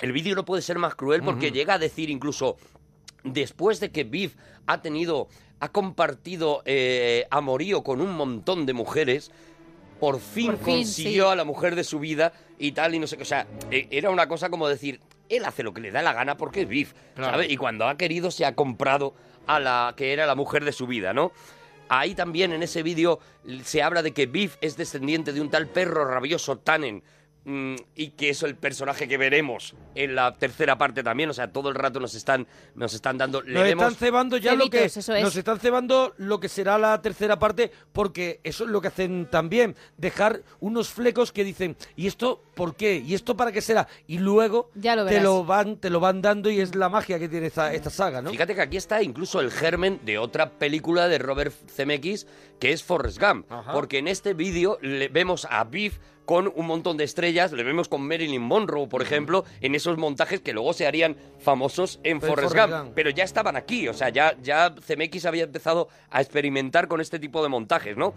[0.00, 2.56] El vídeo no puede ser más cruel porque llega a decir incluso
[3.24, 4.34] después de que Biff
[4.66, 5.28] ha tenido,
[5.60, 9.30] ha compartido eh, amorío con un montón de mujeres,
[9.98, 11.32] por fin Por fin, consiguió sí.
[11.32, 13.22] a la mujer de su vida y tal y no sé qué.
[13.22, 16.12] O sea, eh, era una cosa como decir, él hace lo que le da la
[16.12, 17.32] gana porque es Biff, Claro.
[17.32, 17.50] ¿sabes?
[17.50, 19.14] Y cuando ha querido se ha comprado
[19.46, 21.32] a la que era la mujer de su vida, ¿no?
[21.88, 23.20] Ahí también en ese vídeo
[23.64, 27.02] se habla de que Biff es descendiente de un tal perro rabioso Tannen.
[27.46, 31.30] Mm, y que es el personaje que veremos en la tercera parte también.
[31.30, 33.40] O sea, todo el rato nos están, nos están dando.
[33.40, 35.22] Le Nos vemos- están cebando ya lo que Cebitos, eso es.
[35.24, 39.26] nos están cebando lo que será la tercera parte porque eso es lo que hacen
[39.30, 43.86] también dejar unos flecos que dicen y esto por qué y esto para qué será
[44.06, 47.18] y luego Ya lo te lo van te lo van dando y es la magia
[47.18, 48.30] que tiene esta, esta saga, ¿no?
[48.30, 52.26] Fíjate que aquí está incluso el germen de otra película de Robert Zemeckis
[52.58, 53.50] que es Forrest Gump.
[53.52, 53.72] Ajá.
[53.72, 57.88] Porque en este vídeo le vemos a Biff con un montón de estrellas, le vemos
[57.88, 62.52] con Marilyn Monroe, por ejemplo, en esos montajes que luego se harían famosos en Forrest,
[62.52, 62.82] Forrest Gump.
[62.82, 62.94] Gump.
[62.94, 67.18] Pero ya estaban aquí, o sea, ya, ya Zemeckis había empezado a experimentar con este
[67.18, 68.12] tipo de montajes, ¿no?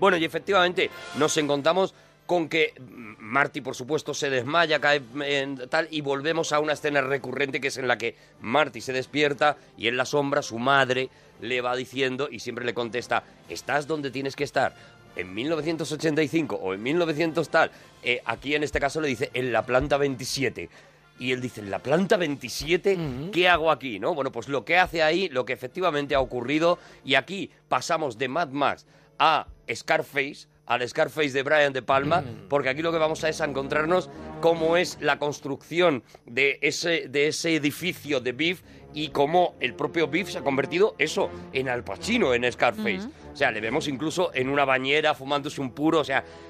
[0.00, 2.74] Bueno, y efectivamente nos encontramos con que
[3.18, 7.68] Marty, por supuesto, se desmaya, cae en tal, y volvemos a una escena recurrente que
[7.68, 11.08] es en la que Marty se despierta y en la sombra su madre
[11.40, 14.74] le va diciendo y siempre le contesta, estás donde tienes que estar.
[15.18, 17.72] En 1985 o en 1900 tal,
[18.04, 20.70] eh, aquí en este caso le dice en la planta 27.
[21.18, 22.96] Y él dice, ¿en la planta 27?
[23.32, 23.98] ¿Qué hago aquí?
[23.98, 24.14] ¿No?
[24.14, 28.28] Bueno, pues lo que hace ahí, lo que efectivamente ha ocurrido, y aquí pasamos de
[28.28, 28.86] Mad Max
[29.18, 33.40] a Scarface, al Scarface de Brian De Palma, porque aquí lo que vamos a es
[33.40, 39.56] a encontrarnos cómo es la construcción de ese, de ese edificio de Beef y cómo
[39.60, 43.08] el propio Beef se ha convertido eso en Al Pacino, en Scarface.
[43.32, 46.47] O sea, le vemos incluso en una bañera fumándose un puro, o sea, mm,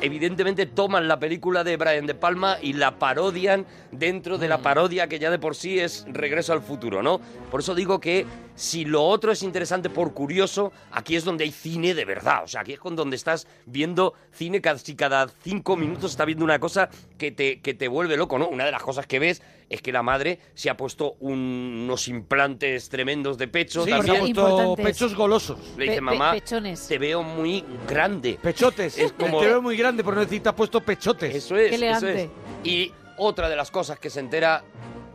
[0.00, 5.08] evidentemente toman la película de Brian De Palma y la parodian dentro de la parodia
[5.08, 7.20] que ya de por sí es Regreso al futuro, ¿no?
[7.50, 11.52] Por eso digo que si lo otro es interesante por curioso, aquí es donde hay
[11.52, 15.76] cine de verdad, o sea, aquí es con donde estás viendo cine casi cada cinco
[15.76, 18.48] minutos está viendo una cosa que te, que te vuelve loco, ¿no?
[18.48, 22.08] Una de las cosas que ves es que la madre se ha puesto un- unos
[22.08, 24.16] implantes tremendos de pecho Sí, también.
[24.34, 25.58] se ha puesto pechos golosos.
[25.76, 26.86] Le dice, Pe- mamá, pechones.
[26.88, 28.38] te veo muy grande.
[28.42, 28.96] Pechotes.
[28.98, 31.34] Es como- Te veo muy grande, por no decir te has puesto pechotes.
[31.34, 32.22] Eso es, Qué eso elegante.
[32.24, 32.30] es.
[32.64, 34.64] Y otra de las cosas que se entera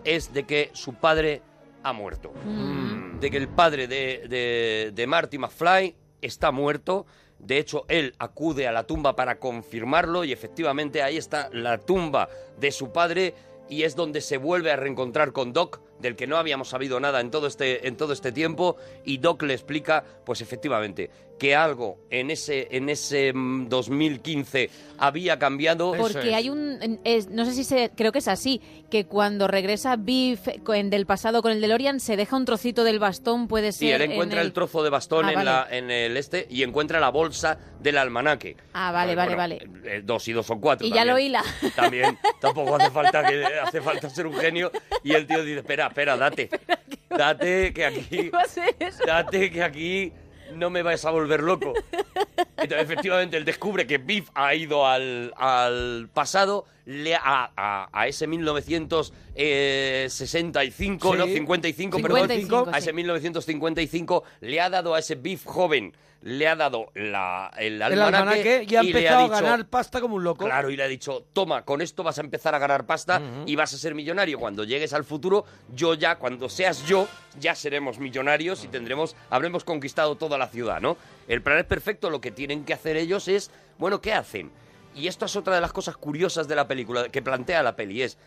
[0.03, 1.41] es de que su padre
[1.83, 2.31] ha muerto.
[2.45, 3.19] Mm.
[3.19, 7.05] De que el padre de, de, de Marty McFly está muerto.
[7.39, 12.29] De hecho, él acude a la tumba para confirmarlo y efectivamente ahí está la tumba
[12.57, 13.33] de su padre
[13.69, 17.19] y es donde se vuelve a reencontrar con Doc, del que no habíamos sabido nada
[17.19, 21.97] en todo este, en todo este tiempo, y Doc le explica, pues efectivamente, que algo
[22.11, 25.93] en ese, en ese mm, 2015 había cambiado.
[25.97, 28.61] Porque hay un, es- no sé si se, creo que es así,
[28.91, 32.99] que cuando regresa Biff con- del pasado con el DeLorean se deja un trocito del
[32.99, 33.79] bastón, puede ser.
[33.79, 34.47] Sí, él en encuentra el...
[34.47, 35.45] el- trozo de bastón Ah, en, vale.
[35.49, 38.55] la, en el este y encuentra la bolsa del almanaque.
[38.73, 39.67] Ah, vale, vale, bueno, vale.
[39.85, 40.85] eh, Dos y dos son cuatro.
[40.85, 41.27] Y ya lo también.
[41.29, 41.43] hila.
[41.75, 44.71] También, tampoco hace falta que hace falta ser un genio.
[45.03, 46.49] Y el tío dice, espera, espera, date.
[47.09, 48.29] Date que aquí.
[48.29, 49.05] Va a ser eso.
[49.05, 50.11] Date que aquí
[50.55, 51.73] no me vais a volver loco.
[52.57, 58.07] Entonces, efectivamente, él descubre que Biff ha ido al, al pasado, le, a, a, a
[58.07, 61.17] ese 1965, Sí.
[61.17, 62.93] no, 55, perdón, 55, a ese sí.
[62.95, 68.17] 1955, le ha dado a ese Biff joven, le ha dado la, el el almanaque,
[68.17, 70.45] almanaque y ha le empezado dicho, a ganar pasta como un loco.
[70.45, 73.55] Claro, y le ha dicho, toma, con esto vas a empezar a ganar pasta y
[73.55, 74.39] vas a ser millonario.
[74.39, 77.07] Cuando llegues al futuro, yo ya, cuando seas yo,
[77.39, 80.95] ya seremos millonarios y tendremos, habremos conquistado toda la ciudad, ¿no?
[81.27, 84.51] El plan es perfecto, lo que tienen que hacer ellos es, bueno, ¿qué hacen?
[84.95, 88.01] Y esto es otra de las cosas curiosas de la película, que plantea la peli,
[88.01, 88.17] es,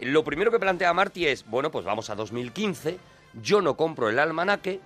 [0.00, 2.98] lo primero que plantea Marty es, bueno, pues vamos a 2015,
[3.42, 4.80] yo no compro el almanaque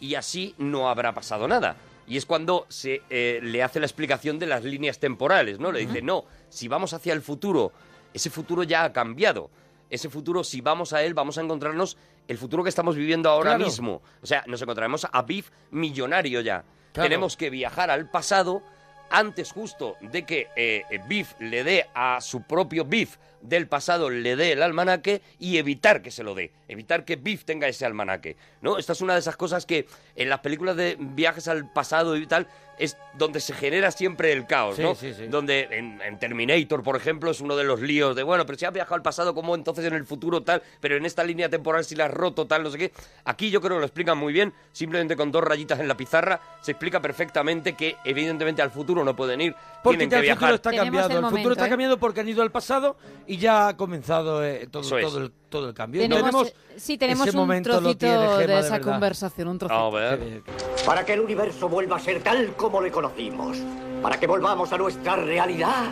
[0.00, 1.76] y así no habrá pasado nada.
[2.06, 5.70] Y es cuando se eh, le hace la explicación de las líneas temporales, ¿no?
[5.70, 7.72] Le dice, no, si vamos hacia el futuro,
[8.12, 9.50] ese futuro ya ha cambiado.
[9.90, 11.96] Ese futuro, si vamos a él, vamos a encontrarnos
[12.28, 13.64] el futuro que estamos viviendo ahora Claro.
[13.64, 14.02] mismo.
[14.22, 16.64] O sea, nos encontraremos a Biff millonario ya.
[16.92, 17.08] Claro.
[17.08, 18.62] Tenemos que viajar al pasado
[19.10, 24.10] antes justo de que eh, eh, Biff le dé a su propio Biff del pasado,
[24.10, 27.86] le dé el almanaque y evitar que se lo dé, evitar que Biff tenga ese
[27.86, 28.78] almanaque, ¿no?
[28.78, 32.26] Esta es una de esas cosas que en las películas de viajes al pasado y
[32.26, 32.46] tal
[32.80, 34.94] es donde se genera siempre el caos, Sí, ¿no?
[34.94, 35.26] sí, sí.
[35.26, 38.64] Donde en, en Terminator, por ejemplo, es uno de los líos de, bueno, pero si
[38.64, 40.62] has viajado al pasado, ¿cómo entonces en el futuro tal?
[40.80, 42.92] Pero en esta línea temporal si la has roto tal, no sé qué.
[43.24, 46.40] Aquí yo creo que lo explican muy bien, simplemente con dos rayitas en la pizarra
[46.62, 50.38] se explica perfectamente que evidentemente al futuro no pueden ir, Porque tienen que el futuro
[50.40, 50.54] viajar.
[50.54, 51.18] está cambiado.
[51.18, 51.68] el El, futuro está ¿eh?
[51.68, 55.68] cambiando porque han ido al pasado y ya ha comenzado eh, todo, todo, el, todo
[55.68, 56.00] el cambio.
[56.00, 59.78] Tenemos, Tenemos sí, tenemos ese un trocito tiene de esa conversación, un trocito.
[59.78, 60.42] A ver.
[60.86, 63.58] Para que el universo vuelva a ser tal como le conocimos,
[64.02, 65.90] para que volvamos a nuestra realidad,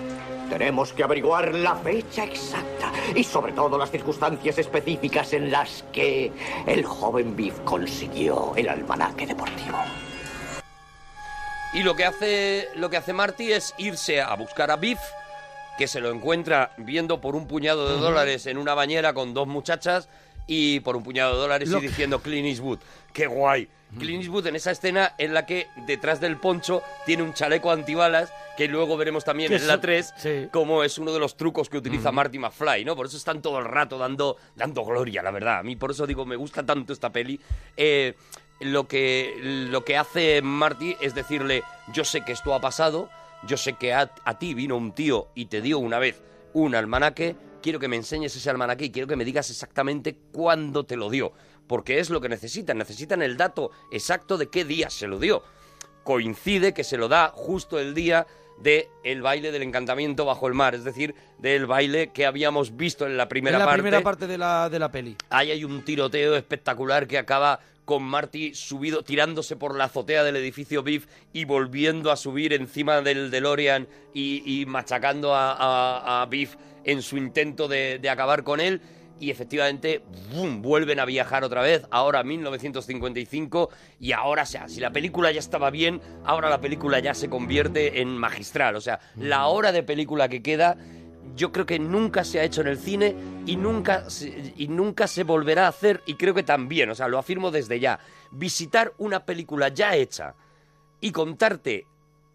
[0.49, 6.33] tenemos que averiguar la fecha exacta y sobre todo las circunstancias específicas en las que
[6.67, 9.79] el joven Biff consiguió el almanaque deportivo.
[11.75, 14.99] Y lo que hace lo que hace Marty es irse a buscar a Biff,
[15.79, 19.47] que se lo encuentra viendo por un puñado de dólares en una bañera con dos
[19.47, 20.09] muchachas
[20.47, 22.79] y por un puñado de dólares Lo y diciendo Clint Eastwood.
[23.13, 23.69] ¡Qué guay!
[23.99, 28.31] Clint Eastwood en esa escena en la que detrás del poncho tiene un chaleco antibalas
[28.57, 30.49] que luego veremos también en la eso- 3 sí.
[30.53, 32.97] como es uno de los trucos que utiliza Marty McFly, ¿no?
[32.97, 35.59] Por eso están todo el rato dando, dando gloria, la verdad.
[35.61, 37.41] A mí por eso digo, me gusta tanto esta peli.
[37.77, 38.15] Eh,
[38.61, 39.37] lo, que,
[39.71, 41.63] lo que hace Marty es decirle,
[41.93, 43.09] yo sé que esto ha pasado,
[43.47, 46.23] yo sé que a, a ti vino un tío y te dio una vez
[46.53, 50.85] un almanaque, quiero que me enseñes ese almanaque y quiero que me digas exactamente cuándo
[50.85, 51.33] te lo dio.
[51.67, 55.43] Porque es lo que necesitan, necesitan el dato exacto de qué día se lo dio
[56.09, 58.27] coincide que se lo da justo el día
[58.63, 63.07] de el baile del encantamiento bajo el mar, es decir, del baile que habíamos visto
[63.07, 63.83] en la primera en la parte.
[63.83, 65.19] primera parte de la, de la peli.
[65.29, 70.37] Ahí hay un tiroteo espectacular que acaba con Marty subido, tirándose por la azotea del
[70.37, 77.01] edificio Biff y volviendo a subir encima del DeLorean y, machacando a, a- Biff en
[77.01, 78.83] su intento de, de acabar con él.
[79.21, 80.03] Y efectivamente,
[80.35, 80.61] ¡bum!
[80.61, 83.71] vuelven a viajar otra vez, ahora 1955,
[84.01, 87.29] y ahora, o sea, si la película ya estaba bien, ahora la película ya se
[87.31, 88.77] convierte en magistral.
[88.77, 90.77] O sea, la hora de película que queda
[91.37, 93.15] yo creo que nunca se ha hecho en el cine
[93.47, 97.09] y nunca se, y nunca se volverá a hacer y creo que también, o sea,
[97.09, 97.99] lo afirmo desde ya.
[98.31, 100.35] Visitar una película ya hecha
[101.01, 101.87] y contarte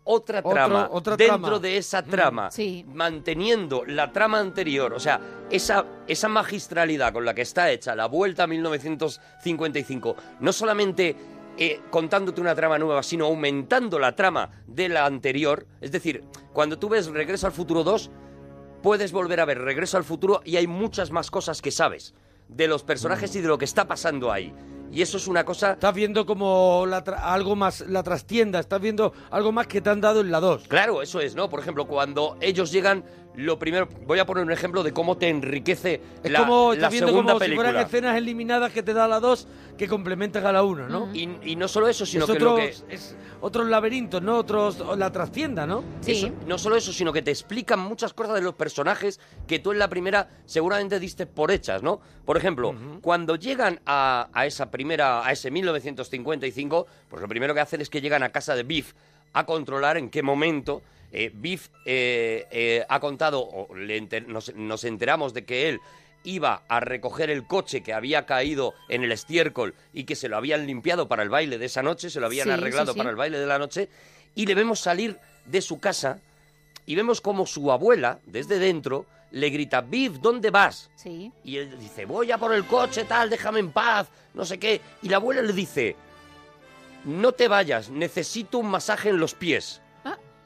[0.06, 1.60] otra Otro- trama otra dentro trama.
[1.60, 2.86] de esa trama, Sí.
[2.94, 8.08] manteniendo la trama anterior, o sea, esa, esa magistralidad con la que está hecha la
[8.08, 11.16] vuelta a 1955, no solamente
[11.58, 16.80] eh, contándote una trama nueva, sino aumentando la trama de la anterior, es decir, cuando
[16.80, 18.10] tú ves Regreso al Futuro 2,
[18.84, 22.14] puedes volver a ver Regreso al Futuro y hay muchas más cosas que sabes
[22.50, 24.54] de los personajes y de lo que está pasando ahí.
[24.92, 28.80] Y eso es una cosa Estás viendo como la tra- algo más, la trastienda, estás
[28.80, 30.68] viendo algo más que te han dado en la 2.
[30.68, 31.50] Claro, eso es, ¿no?
[31.50, 33.04] Por ejemplo, cuando ellos llegan,
[33.36, 36.90] lo primero, voy a poner un ejemplo de cómo te enriquece Es la, como, la
[36.90, 37.70] viendo segunda como si película.
[37.70, 41.10] fueran escenas eliminadas que te da la 2 que complementan a la 1, ¿no?
[41.16, 44.38] y, y no solo eso, sino es, que lo otros, que es otros laberintos, ¿no?
[44.38, 45.84] Otros, la trastienda, ¿no?
[46.02, 46.12] Sí.
[46.12, 49.72] Eso- no solo eso, sino que te explican muchas cosas de los personajes que tú
[49.72, 52.00] en la primera seguramente diste por hechas, ¿no?
[52.26, 57.60] Por ejemplo, cuando llegan a, a esa primera, a ese 1955, pues lo primero que
[57.60, 58.94] hacen es que llegan a casa de Biff
[59.34, 60.82] a controlar en qué momento
[61.14, 65.80] eh, Biff eh, eh, ha contado, o le enter- nos, nos enteramos de que él
[66.26, 70.38] iba a recoger el coche que había caído en el estiércol y que se lo
[70.38, 72.98] habían limpiado para el baile de esa noche, se lo habían Sí, sí, arreglado sí.
[72.98, 73.90] para el baile de la noche,
[74.36, 76.20] y le vemos salir de su casa
[76.86, 80.90] y vemos como su abuela, desde dentro, le grita, Biff, ¿dónde vas?
[80.96, 81.32] Sí.
[81.44, 84.80] Y él dice, voy a por el coche, tal, déjame en paz, no sé qué.
[85.02, 85.96] Y la abuela le dice,
[87.06, 89.82] no te vayas, necesito un masaje en los pies.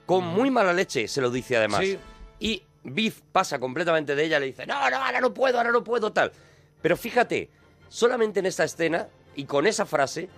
[0.08, 1.82] Con muy mala leche, se lo dice además.
[1.82, 2.00] Sí.
[2.40, 5.84] Y Biff pasa completamente de ella, le dice, no, no, ahora no puedo, ahora no
[5.84, 6.32] puedo, tal.
[6.82, 7.50] Pero fíjate,
[7.90, 10.30] solamente en esta escena y con esa frase,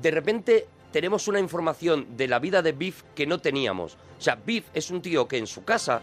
[0.00, 3.94] de repente tenemos una información de la vida de Biff que no teníamos.
[4.18, 6.00] O sea, Biff es un tío que en su casa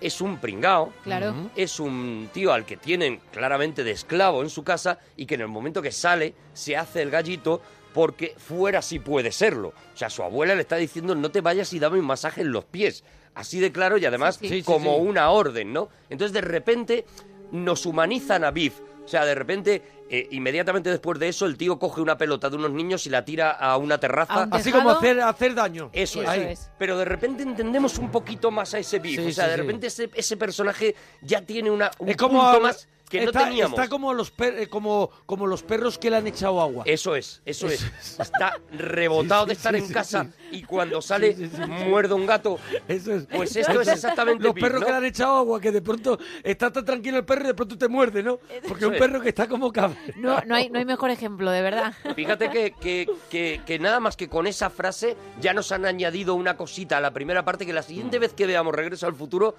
[0.00, 1.34] es un pringao, Claro.
[1.56, 5.40] es un tío al que tienen claramente de esclavo en su casa y que en
[5.40, 7.60] el momento que sale se hace el gallito
[7.94, 9.68] porque fuera sí puede serlo.
[9.94, 12.52] O sea, su abuela le está diciendo no te vayas y dame un masaje en
[12.52, 13.04] los pies.
[13.34, 15.00] Así de claro y además Sí, sí, como sí.
[15.02, 15.88] una orden, ¿no?
[16.10, 17.04] Entonces de repente
[17.52, 18.74] nos humanizan a Biff.
[19.04, 22.56] O sea, de repente, eh, inmediatamente después de eso, el tío coge una pelota de
[22.56, 24.34] unos niños y la tira a una terraza.
[24.34, 25.88] A un Así como hacer, hacer daño.
[25.94, 26.58] Eso, Eso es.
[26.60, 26.70] es.
[26.78, 29.18] Pero de repente entendemos un poquito más a ese Biff.
[29.18, 29.62] Sí, o sea, sí, de sí.
[29.62, 33.40] repente ese, ese personaje ya tiene una, un Es como punto a- más que está,
[33.40, 33.78] no teníamos.
[33.78, 36.82] Está como los, per- eh, como, como los perros que le han echado agua.
[36.86, 37.82] Eso es, eso es.
[38.18, 40.58] Está rebotado Sí, de estar sí, en sí, casa sí.
[40.58, 41.70] y cuando sale Sí, sí, sí.
[41.88, 42.58] muerde un gato.
[42.86, 43.26] Eso es.
[43.26, 44.86] Pues esto es exactamente Los perros ¿no?
[44.86, 47.54] que le han echado agua, que de pronto está tan tranquilo el perro y de
[47.54, 48.38] pronto te muerde, ¿no?
[48.66, 49.00] Porque un es.
[49.00, 49.72] perro que está como.
[50.16, 51.92] No, no, hay, no hay mejor ejemplo, de verdad.
[52.16, 56.34] Fíjate que, que, que, que nada más que con esa frase ya nos han añadido
[56.34, 59.54] una cosita a la primera parte que la siguiente vez que veamos Regreso al Futuro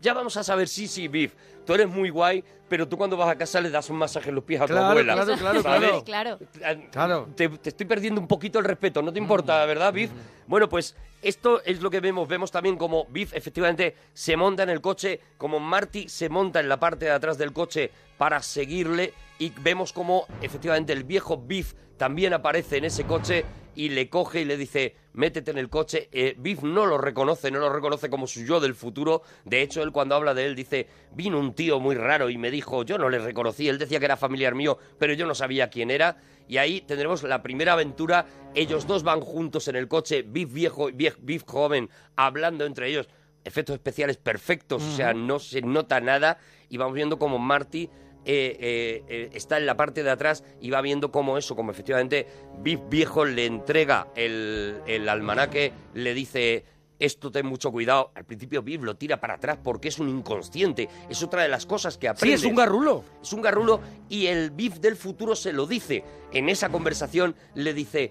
[0.00, 1.34] ya vamos a saber, sí, sí, Biff,
[1.66, 4.34] tú eres muy guay, pero tú cuando vas a casa le das un masaje en
[4.34, 5.14] los pies a tu Claro, abuela.
[5.14, 6.02] claro, claro, ¿sabes?
[6.04, 6.38] claro.
[6.52, 6.80] Claro.
[6.90, 7.28] Claro.
[7.34, 10.10] Te, te estoy perdiendo un poquito el respeto, no te importa, ¿verdad, Biff?
[10.46, 12.28] Bueno, pues esto es lo que vemos.
[12.28, 16.68] Vemos también como Biff efectivamente se monta en el coche, como Marty se monta en
[16.68, 21.74] la parte de atrás del coche para seguirle y vemos como efectivamente el viejo Biff
[21.96, 23.44] también aparece en ese coche
[23.78, 26.08] y le coge y le dice, métete en el coche.
[26.10, 29.22] Eh, Biff no lo reconoce, no lo reconoce como su yo del futuro.
[29.44, 32.50] De hecho, él cuando habla de él dice, vino un tío muy raro y me
[32.50, 33.68] dijo, yo no le reconocí.
[33.68, 36.16] Él decía que era familiar mío, pero yo no sabía quién era.
[36.48, 38.26] Y ahí tendremos la primera aventura.
[38.52, 43.08] Ellos dos van juntos en el coche, Biff viejo y Biff, joven, hablando entre ellos.
[43.44, 46.38] Efectos especiales perfectos, o sea, no se nota nada.
[46.68, 47.88] Y vamos viendo como Marty
[48.24, 51.70] eh, eh, eh, está en la parte de atrás y va viendo cómo eso, como
[51.70, 52.26] efectivamente
[52.60, 56.64] Biff viejo le entrega el, el almanaque, le dice
[56.98, 58.10] esto ten mucho cuidado.
[58.14, 60.88] Al principio Biff lo tira para atrás porque es un inconsciente.
[61.08, 62.34] Es otra de las cosas que Sí, aprende.
[62.34, 63.04] es un garrulo.
[63.22, 66.02] Es un garrulo y el Biff del futuro se lo dice.
[66.32, 68.10] En esa conversación le dice,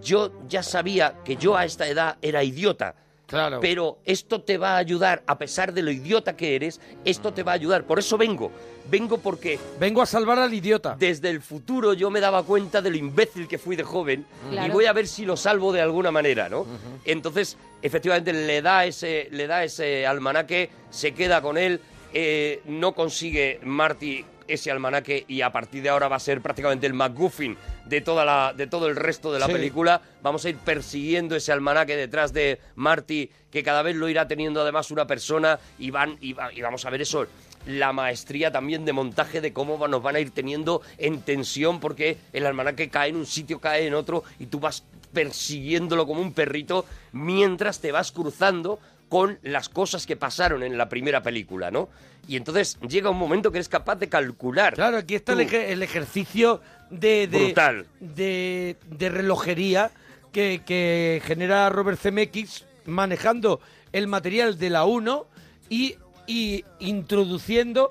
[0.00, 2.94] yo ya sabía que yo a esta edad era idiota.
[3.28, 3.60] Claro.
[3.60, 7.42] Pero esto te va a ayudar, a pesar de lo idiota que eres, esto te
[7.42, 7.84] va a ayudar.
[7.84, 8.50] Por eso vengo.
[8.90, 10.96] Vengo porque Vengo a salvar al idiota.
[10.98, 14.70] desde el futuro yo me daba cuenta de lo imbécil que fui de joven y
[14.70, 16.66] voy a ver si lo salvo de alguna manera, ¿no?
[17.04, 21.82] Entonces, efectivamente, le da ese, le da ese almanaque, se queda con él,
[22.14, 26.86] eh, no consigue Marty ese almanaque y a partir de ahora va a ser prácticamente
[26.86, 29.52] el McGuffin de toda la de todo el resto de la Sí.
[29.52, 30.00] película.
[30.22, 34.62] Vamos a ir persiguiendo ese almanaque detrás de Marty, que cada vez lo irá teniendo
[34.62, 37.26] además una persona y van y, va- y vamos a ver eso
[37.66, 42.16] la maestría también de montaje de cómo nos van a ir teniendo en tensión porque
[42.32, 46.32] el almanaque cae en un sitio, cae en otro y tú vas persiguiéndolo como un
[46.32, 48.78] perrito mientras te vas cruzando
[49.08, 51.88] con las cosas que pasaron en la primera película, ¿no?
[52.26, 54.74] Y entonces llega un momento que eres capaz de calcular.
[54.74, 57.86] Claro, aquí está el, ejercicio de, de, Brutal.
[58.00, 59.90] de, de relojería
[60.32, 63.60] que, que genera Robert Zemeckis manejando
[63.92, 65.26] el material de la 1
[65.70, 65.96] y,
[66.28, 67.90] y introduciendo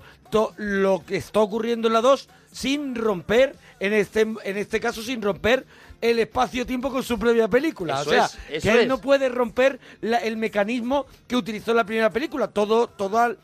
[0.57, 5.21] lo que está ocurriendo en la 2 sin romper, en este, en este caso sin
[5.21, 5.65] romper
[6.01, 8.01] el espacio-tiempo con su propia película.
[8.01, 8.87] Eso o sea, es, que él es.
[8.87, 12.47] no puede romper la- el mecanismo que utilizó en la primera película.
[12.47, 13.37] Todo, todo, al-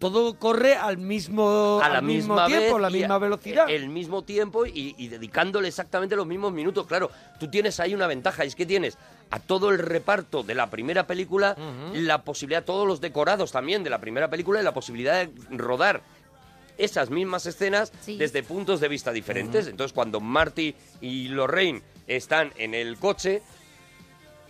[0.00, 3.70] todo corre al mismo, a la al mismo misma tiempo, vez la y misma velocidad.
[3.70, 6.86] El mismo tiempo y, y dedicándole exactamente los mismos minutos.
[6.86, 8.96] Claro, tú tienes ahí una ventaja y es que tienes
[9.30, 11.54] a todo el reparto de la primera película
[11.92, 16.00] la posibilidad, todos los decorados también de la primera película y la posibilidad de rodar
[16.78, 18.16] esas mismas escenas Sí.
[18.16, 19.66] desde puntos de vista diferentes.
[19.66, 23.42] Entonces, cuando Marty y Lorraine están en el coche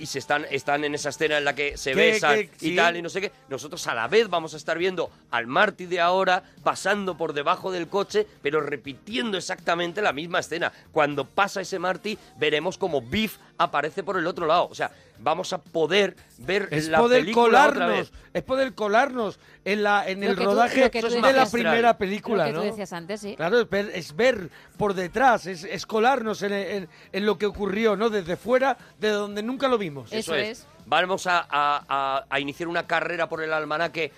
[0.01, 2.77] y se están, están en esa escena en la que se besan que- y sí.
[2.77, 5.87] tal, y no sé qué, nosotros a la vez vamos a estar viendo al Marty
[5.87, 10.73] de ahora pasando por debajo del coche, pero repitiendo exactamente la misma escena.
[10.93, 14.69] Cuando pasa ese Marty, veremos como Biff aparece por el otro lado.
[14.71, 18.09] O sea, vamos a poder ver Es la poder película otra vez.
[18.09, 22.49] colarnos, es poder colarnos en la en el rodaje tú de la primera película, Lo
[22.51, 22.61] que ¿no?
[22.63, 23.37] tú decías antes, sí.
[23.37, 27.45] Claro, es ver, es ver por detrás, es, es colarnos en, en- en lo que
[27.47, 28.09] ocurrió, ¿no?
[28.09, 30.11] Desde fuera, de donde nunca lo vimos.
[30.13, 30.67] Eso es.
[30.87, 34.11] Vamos a, a- a- a iniciar una carrera por el almanaque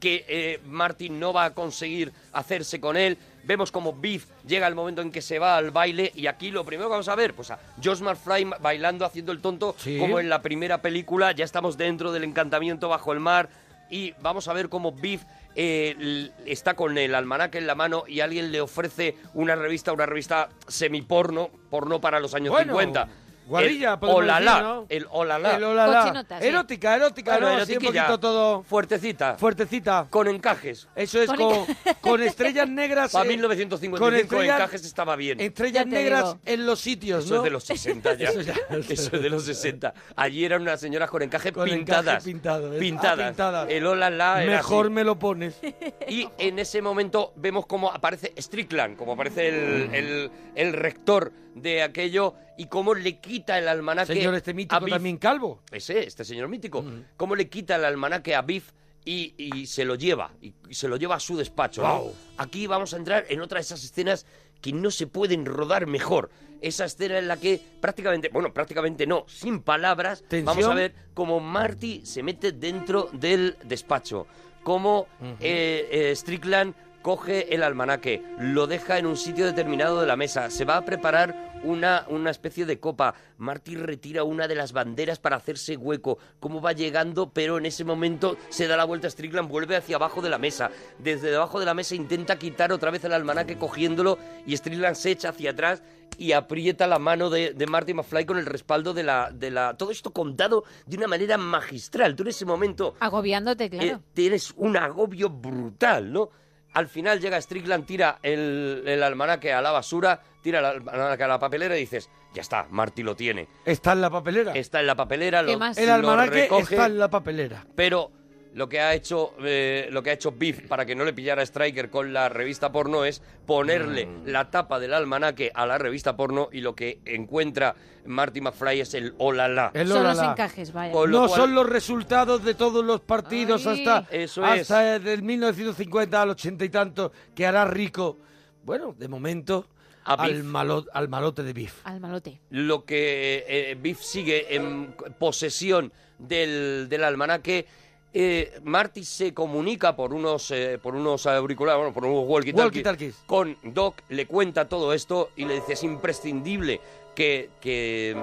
[0.00, 3.16] que eh, Martin no va a conseguir hacerse con él.
[3.44, 6.64] Vemos como Biff llega el momento en que se va al baile y aquí lo
[6.64, 9.98] primero que vamos a ver, pues a Josh McFly bailando, haciendo el tonto, Sí.
[9.98, 11.32] como en la primera película.
[11.32, 13.48] Ya estamos dentro del encantamiento bajo el mar
[13.90, 15.24] y vamos a ver cómo Biff
[15.54, 20.06] eh, está con el almanaque en la mano y alguien le ofrece una revista, una
[20.06, 22.72] revista semiporno, porno para los años Bueno.
[22.72, 23.08] 50.
[23.46, 24.86] Guarrilla, el olala, decir, ¿no?
[24.88, 25.56] el olala.
[25.56, 26.24] El olala.
[26.40, 26.46] Sí.
[26.46, 27.62] Erótica, erótica, Bueno, ¿no?
[27.62, 30.06] Así un poquito todo fuertecita, fuertecita.
[30.10, 30.88] con encajes.
[30.94, 31.66] Eso es Con con,
[32.00, 33.12] con estrellas negras.
[33.12, 35.40] Para eh, 1955 con estrellas- encajes estaba bien.
[35.40, 36.38] Estrellas negras digo.
[36.44, 37.40] en los sitios, Eso ¿no?
[37.40, 38.28] es de los 60 ya.
[38.30, 38.54] Eso ya-
[38.88, 39.92] Eso es de los 60.
[40.16, 42.24] Allí eran unas señoras con encaje Con encaje pintadas.
[42.24, 42.78] pintado, ¿eh?
[42.78, 43.20] pintadas.
[43.20, 43.70] Ah, pintadas.
[43.70, 44.94] El hola la era Mejor así.
[44.94, 45.60] me lo pones.
[46.08, 51.82] Y en ese momento vemos cómo aparece Strickland, como aparece el, el- el rector de
[51.82, 54.94] aquello y cómo le quita el almanaque Señor este a mítico Biff.
[54.94, 55.62] también calvo.
[55.70, 56.84] Ese, este señor mítico.
[57.16, 58.72] Cómo le quita el almanaque a Biff
[59.04, 60.32] y, y se lo lleva.
[60.40, 62.12] Y, y se lo lleva a su despacho.
[62.36, 64.26] Aquí vamos a entrar en otra de esas escenas
[64.60, 66.30] que no se pueden rodar mejor.
[66.60, 70.44] Esa escena en la que prácticamente, bueno, prácticamente no, sin palabras, Tensión.
[70.46, 74.28] vamos a ver cómo Marty se mete dentro del despacho.
[74.62, 75.08] Cómo
[75.40, 76.72] eh, eh, Strickland
[77.02, 80.84] coge el almanaque, lo deja en un sitio determinado de la mesa, se va a
[80.84, 83.14] preparar una, una especie de copa.
[83.38, 86.18] Marty retira una de las banderas para hacerse hueco.
[86.40, 89.96] Cómo va llegando, pero en ese momento se da la vuelta a Strickland, vuelve hacia
[89.96, 90.70] abajo de la mesa.
[90.98, 95.10] Desde debajo de la mesa intenta quitar otra vez el almanaque cogiéndolo y Strickland se
[95.10, 95.82] echa hacia atrás
[96.18, 99.74] y aprieta la mano de, de Marty McFly con el respaldo de la, de la...
[99.76, 102.14] Todo esto contado de una manera magistral.
[102.14, 103.86] Tú en ese momento Agobiándote, claro.
[103.86, 106.30] eh, tienes un agobio brutal, ¿no?
[106.74, 111.28] Al final llega Strickland, tira el, el almanaque a la basura, tira el almanaque a
[111.28, 113.48] la papelera y dices, ya está, Marty lo tiene.
[113.64, 114.52] Está en la papelera.
[114.54, 115.76] Está en la papelera, ¿Qué lo, más?
[115.76, 117.66] El lo almanaque recoge, está en la papelera.
[117.76, 118.10] pero
[118.54, 121.42] lo que ha hecho eh, lo que ha hecho Biff para que no le pillara
[121.42, 124.26] Striker con la revista porno es ponerle Mm.
[124.26, 127.74] la tapa del almanaque a la revista porno y lo que encuentra
[128.04, 129.70] Marty McFly es el olala.
[129.74, 130.92] El Son los encajes, vaya.
[130.92, 133.86] Con lo No cual- son los resultados de todos los partidos Ay.
[133.86, 138.18] hasta, Eso hasta del 1950 al 80 y tanto que hará rico,
[138.64, 139.68] bueno, de momento,
[140.04, 141.74] A al, malo- al malote de Biff.
[141.84, 142.40] Al malote.
[142.50, 147.66] lo que eh, Biff sigue en posesión del, del almanaque.
[148.14, 153.56] Eh, Marty se comunica por unos eh, por unos auriculares, bueno, por unos walkie-talkies con
[153.62, 156.80] Doc, le cuenta todo esto y le dice es imprescindible
[157.14, 158.16] que, que,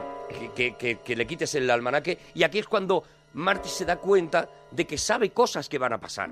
[0.55, 2.17] que, que- que le quites el almanaque.
[2.33, 5.99] Y aquí es cuando Marty se da cuenta de que sabe cosas que van a
[5.99, 6.29] pasar.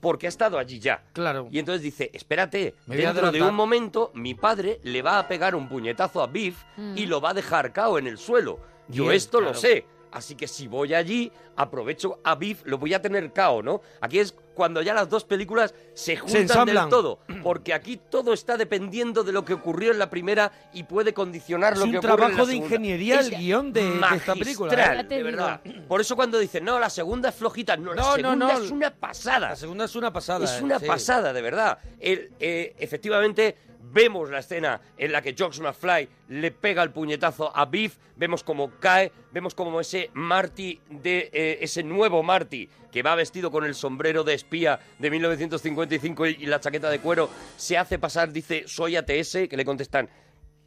[0.00, 1.04] Porque ha estado allí ya.
[1.12, 1.46] Claro.
[1.52, 5.54] Y entonces dice, espérate, Me dentro de un momento mi padre le va a pegar
[5.54, 6.64] un puñetazo a Biff
[6.96, 8.58] y lo va a dejar cao en el suelo.
[8.88, 9.84] Yo Bien, esto lo sé.
[10.12, 13.80] Así que si voy allí, aprovecho a Biff, lo voy a tener cao, ¿no?
[14.00, 17.20] Aquí es cuando ya las dos películas se juntan del todo.
[17.42, 21.72] Porque aquí todo está dependiendo de lo que ocurrió en la primera y puede condicionar
[21.72, 22.66] Es lo un que ocurre en trabajo la de segunda.
[22.74, 25.02] ingeniería el Es guion de- de esta película, ¿eh?
[25.04, 25.24] de digo.
[25.24, 25.60] verdad.
[25.88, 28.64] Por eso cuando dicen, no, la segunda es flojita, no, la No, no, segunda no.
[28.64, 29.48] es una pasada.
[29.50, 30.44] La segunda es una pasada.
[30.44, 30.86] Es eh, una sí.
[30.86, 31.78] pasada, de verdad.
[31.98, 33.56] El, eh, efectivamente,
[33.92, 38.42] vemos la escena en la que George McFly le pega el puñetazo a Biff, vemos
[38.42, 43.64] cómo cae, vemos cómo ese Marty, de eh, ese nuevo Marty, que va vestido con
[43.64, 48.64] el sombrero de espía de 1955 y, la chaqueta de cuero, se hace pasar, dice,
[48.66, 50.08] soy ATS, que le contestan,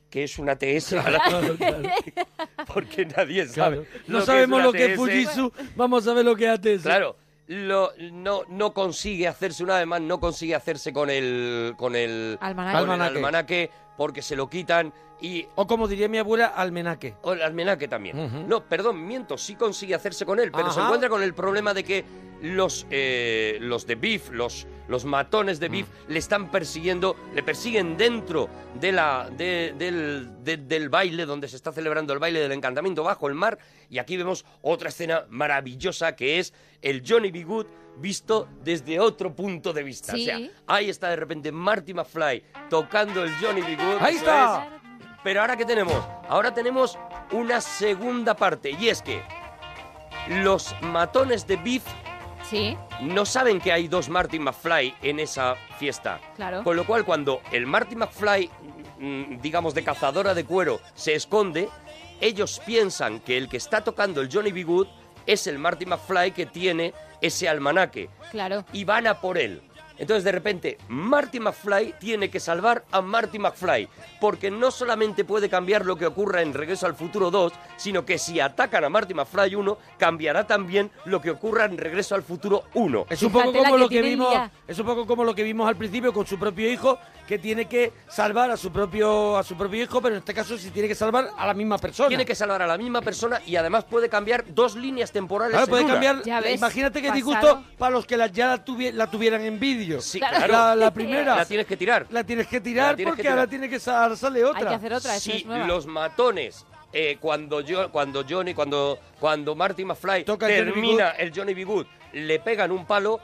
[0.09, 0.95] ¿qué es un ATS?
[2.73, 3.77] Porque nadie sabe.
[3.77, 3.85] Claro.
[4.07, 4.97] No que sabemos lo que es ATS.
[4.97, 6.77] Fujitsu, vamos a ver lo que hace.
[6.77, 7.15] Claro,
[7.47, 12.37] lo, no, no consigue hacerse, una vez más, no consigue hacerse con el, con el
[12.41, 12.77] Almanaque.
[12.79, 13.17] con el Almanaque.
[13.17, 15.47] almanaque porque se lo quitan y...
[15.55, 17.15] O como diría mi abuela, almenaque.
[17.21, 18.47] O el almanaque también.
[18.47, 21.83] No, perdón, miento, sí consigue hacerse con él, pero se encuentra con el problema de
[21.83, 22.03] que
[22.53, 26.11] los, eh, los de Beef, los, los matones de Beef, Mm.
[26.11, 31.55] le están persiguiendo, le persiguen dentro de la, de- del, de- del baile, donde se
[31.55, 33.57] está celebrando el baile del encantamiento bajo el mar.
[33.89, 37.43] Y aquí vemos otra escena maravillosa que es el Johnny B.
[37.43, 37.65] Good
[37.97, 40.13] visto desde otro punto de vista.
[40.13, 40.23] Sí.
[40.23, 43.75] O sea, ahí está de repente Marty McFly tocando el Johnny B.
[43.75, 44.01] Good.
[44.01, 44.67] Ahí está.
[44.71, 44.81] es.
[45.23, 45.95] Pero ahora ¿qué tenemos?
[46.29, 46.99] Ahora tenemos
[47.31, 49.21] una segunda parte y es que
[50.29, 51.83] los matones de Beef
[52.49, 56.19] Sí, no saben que hay dos Marty McFly en esa fiesta.
[56.35, 56.63] Claro.
[56.63, 58.49] Con lo cual cuando el Marty McFly,
[58.99, 61.69] mm, digamos de cazadora de cuero, se esconde,
[62.21, 64.63] ellos piensan que el que está tocando el Johnny B.
[64.63, 64.87] Good
[65.25, 68.63] es el Marty McFly que tiene ese almanaque claro.
[68.71, 69.61] y van a por él.
[69.97, 73.87] Entonces de repente Marty McFly tiene que salvar a Marty McFly,
[74.19, 78.17] porque no solamente puede cambiar lo que ocurra en Regreso al Futuro 2, sino que
[78.17, 82.63] si atacan a Marty McFly 1, cambiará también lo que ocurra en Regreso al Futuro
[82.73, 83.05] 1.
[83.09, 84.35] Es un poco como que lo que vimos,
[84.67, 87.65] es un poco como lo que vimos al principio con su propio hijo, que tiene
[87.65, 90.87] que salvar a su propio a su propio hijo, pero en este caso sí tiene
[90.87, 92.07] que salvar a la misma persona.
[92.09, 95.53] Tiene que salvar a la misma persona y además puede cambiar dos líneas temporales.
[95.53, 96.21] Claro, puede cambiar.
[96.23, 99.59] Ya ves, imagínate qué disgusto para los que la, ya la, tuvi- la tuvieran en
[99.59, 100.01] vídeo.
[100.01, 100.51] Sí, Claro.
[100.53, 101.35] La, la primera.
[101.35, 102.05] La tienes que tirar.
[102.09, 103.37] La tienes que tirar que porque tirar.
[103.39, 104.59] ahora tiene que sal- sale otra.
[104.61, 105.65] Hay que hacer otra, si es nueva.
[105.67, 111.53] los matones eh, cuando yo, cuando Johnny, cuando, cuando Marty McFly Toca termina el Johnny
[111.53, 111.63] B.
[111.65, 113.19] Good, le pegan un palo.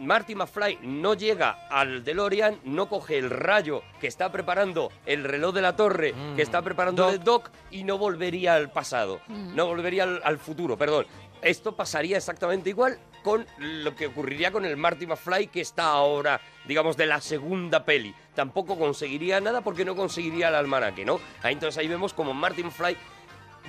[0.00, 5.54] Marty McFly no llega al DeLorean, no coge el rayo que está preparando el reloj
[5.54, 7.12] de la torre, que está preparando Doc.
[7.12, 9.54] el Doc, y no volvería al pasado, Mm.
[9.54, 11.06] no volvería al, al futuro, perdón.
[11.42, 16.40] Esto pasaría exactamente igual con lo que ocurriría con el Marty McFly que está ahora,
[16.66, 18.14] digamos, de la segunda peli.
[18.34, 21.18] Tampoco conseguiría nada porque no conseguiría el almanaque, ¿no?
[21.42, 22.96] Ahí entonces ahí vemos como Marty McFly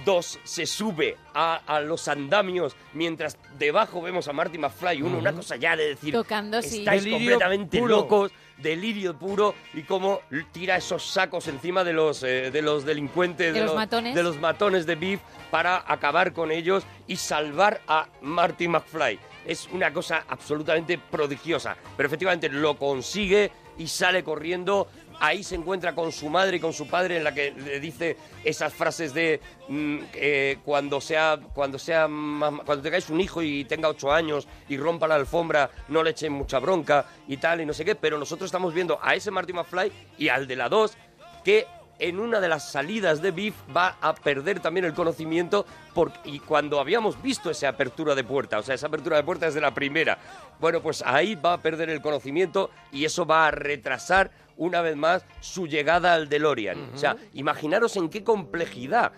[0.05, 5.33] 2 se sube a, a los andamios mientras debajo vemos a Marty McFly 1, una
[5.33, 7.95] cosa ya de decir, Tocando, estáis Delirio completamente puro.
[7.97, 10.21] locos, delirio puro y cómo
[10.51, 14.15] tira esos sacos encima de los eh, de los delincuentes, De los matones.
[14.15, 15.19] de los matones de Beef
[15.49, 19.19] para acabar con ellos y salvar a Marty McFly.
[19.45, 24.87] Es una cosa absolutamente prodigiosa, pero efectivamente lo consigue y sale corriendo.
[25.23, 28.17] Ahí se encuentra con su madre y con su padre en la que le dice
[28.43, 33.63] esas frases de mm, eh, cuando sea cuando sea mam- cuando tengáis un hijo y
[33.65, 37.67] tenga ocho años y rompa la alfombra no le echen mucha bronca y tal y
[37.67, 40.69] no sé qué pero nosotros estamos viendo a ese Marty McFly y al de la
[40.69, 40.97] 2
[41.43, 41.67] que
[41.99, 45.67] en una de las salidas de Beef va a perder también el conocimiento
[46.25, 49.53] y cuando habíamos visto esa apertura de puerta, o sea, esa apertura de puerta es
[49.53, 50.17] de la primera,
[50.59, 54.31] bueno, pues ahí va a perder el conocimiento y eso va a retrasar
[54.61, 56.91] una vez más su llegada al DeLorean.
[56.93, 59.11] O sea, imaginaros en qué complejidad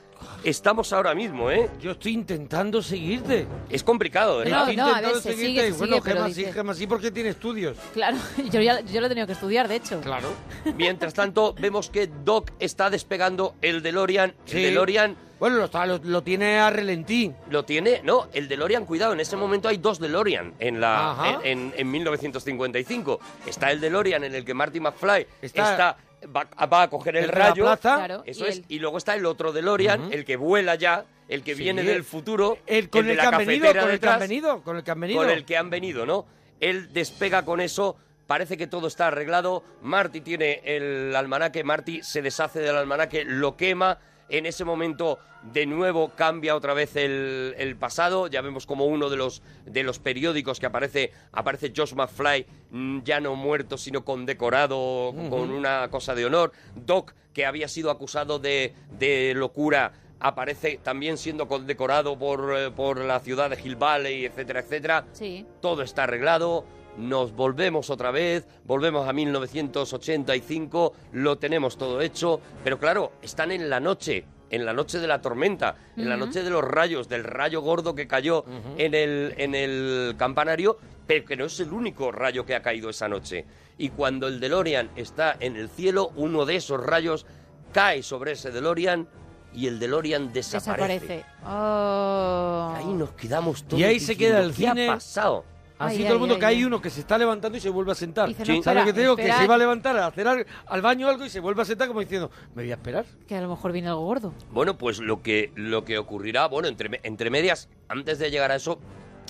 [0.46, 1.70] estamos ahora mismo, ¿eh?
[1.82, 3.46] Yo estoy intentando seguirte.
[3.70, 4.50] Es complicado, ¿eh?
[4.50, 5.48] No, Estoy no, a intentando ver, se seguirte.
[5.48, 7.78] sigue, se bueno, sigue, Gemma sí, dice- Gemma sí, porque tiene estudios.
[7.94, 8.16] Claro,
[8.52, 10.00] yo, ya, yo lo he tenido que estudiar, de hecho.
[10.00, 10.30] Claro.
[10.78, 14.34] Mientras tanto, vemos que Doc está despegando el DeLorean.
[14.46, 14.58] Sí.
[14.60, 17.30] El DeLorean Bueno, lo, está- lo, lo tiene a relentí.
[17.50, 21.72] Lo tiene, no, el DeLorean, cuidado, en ese momento hay dos DeLorean en la en,
[21.72, 23.20] en- en 1955.
[23.46, 25.98] Está el DeLorean en el que Marty McFly Está- está,
[26.34, 27.66] va, va a coger el, rayo.
[27.66, 27.98] plaza.
[27.98, 31.04] Claro, Eso y es, el- y luego está el otro DeLorean, el que vuela ya,
[31.28, 31.64] el que Sí.
[31.64, 34.78] viene del futuro, El, con el, que han venido, con el que han venido, con
[34.78, 35.22] el que han venido.
[35.24, 36.26] con el que han venido, ¿no?
[36.62, 39.62] Él despega con eso, parece que todo está arreglado.
[39.82, 44.00] Marty tiene el almanaque, Marty se deshace del almanaque, lo quema.
[44.34, 48.26] En ese momento, de nuevo, cambia otra vez el, el pasado.
[48.26, 53.04] Ya vemos como uno de los, de los periódicos que aparece, aparece Josh McFly, mm,
[53.04, 56.52] ya no muerto, sino condecorado con una cosa de honor.
[56.74, 62.98] Doc, que había sido acusado de, de locura, aparece también siendo condecorado por, eh, por
[63.02, 65.06] la ciudad de Hill Valley, etcétera, etcétera.
[65.12, 65.46] Sí.
[65.62, 66.66] Todo está arreglado,
[66.98, 73.70] nos volvemos otra vez, volvemos a 1985, lo tenemos todo hecho, pero claro, están en
[73.70, 77.24] la noche, en la noche de la tormenta, en la noche de los rayos, del
[77.24, 78.46] rayo gordo que cayó
[78.78, 80.78] en, el, en el campanario,
[81.08, 83.46] pero que no es el único rayo que ha caído esa noche.
[83.78, 87.26] Y cuando el DeLorean está en el cielo, uno de esos rayos
[87.74, 89.08] cae sobre ese DeLorean
[89.56, 91.00] y el DeLorean desaparece.
[91.00, 91.26] Desaparece.
[91.46, 92.74] Oh.
[92.76, 94.90] Ahí nos quedamos todos Y ahí se queda el ¿qué cine.
[94.90, 95.46] ha pasado?
[95.80, 96.64] Así Ay, todo el mundo ay, que hay ay.
[96.66, 98.28] uno que se está levantando y se vuelve a sentar.
[98.30, 98.64] Dice, no, Sí.
[98.64, 99.16] ¿Sabes lo que te digo?
[99.16, 101.66] Que se va a levantar a hacer al, al baño algo y se vuelve a
[101.66, 103.06] sentar como diciendo, me voy a esperar.
[103.28, 104.34] Que a lo mejor viene algo gordo.
[104.52, 108.56] Bueno, pues lo que, lo que ocurrirá, bueno, entre, entre medias, antes de llegar a
[108.56, 108.80] eso,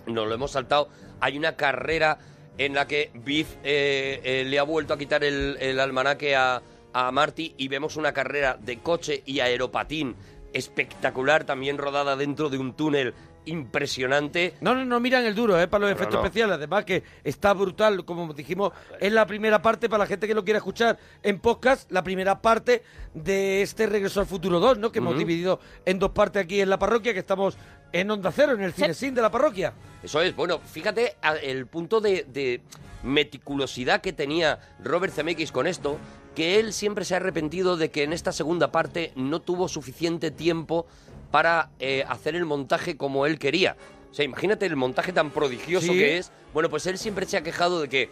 [0.06, 0.90] nos lo hemos saltado,
[1.22, 2.18] hay una carrera
[2.58, 6.62] en la que Biff eh, eh, le ha vuelto a quitar el, el almanaque a,
[6.94, 10.16] a Marty y vemos una carrera de coche y aeropatín
[10.54, 13.14] espectacular, también rodada dentro de un túnel
[13.46, 14.54] impresionante.
[14.62, 15.68] No, no, no miran el duro, ¿eh?
[15.68, 16.26] Para los No, efectos no.
[16.26, 16.56] especiales.
[16.56, 20.44] Además que está brutal, como dijimos, es la primera parte para la gente que lo
[20.46, 22.84] quiera escuchar en podcast, la primera parte
[23.14, 24.92] de este Regreso al Futuro 2, ¿no?
[24.92, 27.58] Que hemos dividido en dos partes aquí en la parroquia, que estamos
[27.92, 29.74] en Onda Cero, en el cinesín de la parroquia.
[30.02, 32.62] Eso es, bueno, fíjate el punto de, de
[33.04, 35.98] meticulosidad que tenía Robert Zemeckis con esto,
[36.36, 40.32] que él siempre se ha arrepentido de que en esta segunda parte no tuvo suficiente
[40.32, 40.86] tiempo
[41.32, 43.76] para eh, hacer el montaje como él quería.
[44.12, 45.98] O sea, imagínate el montaje tan prodigioso Sí.
[46.00, 46.32] que es.
[46.54, 48.10] Bueno, pues él siempre se ha quejado de que,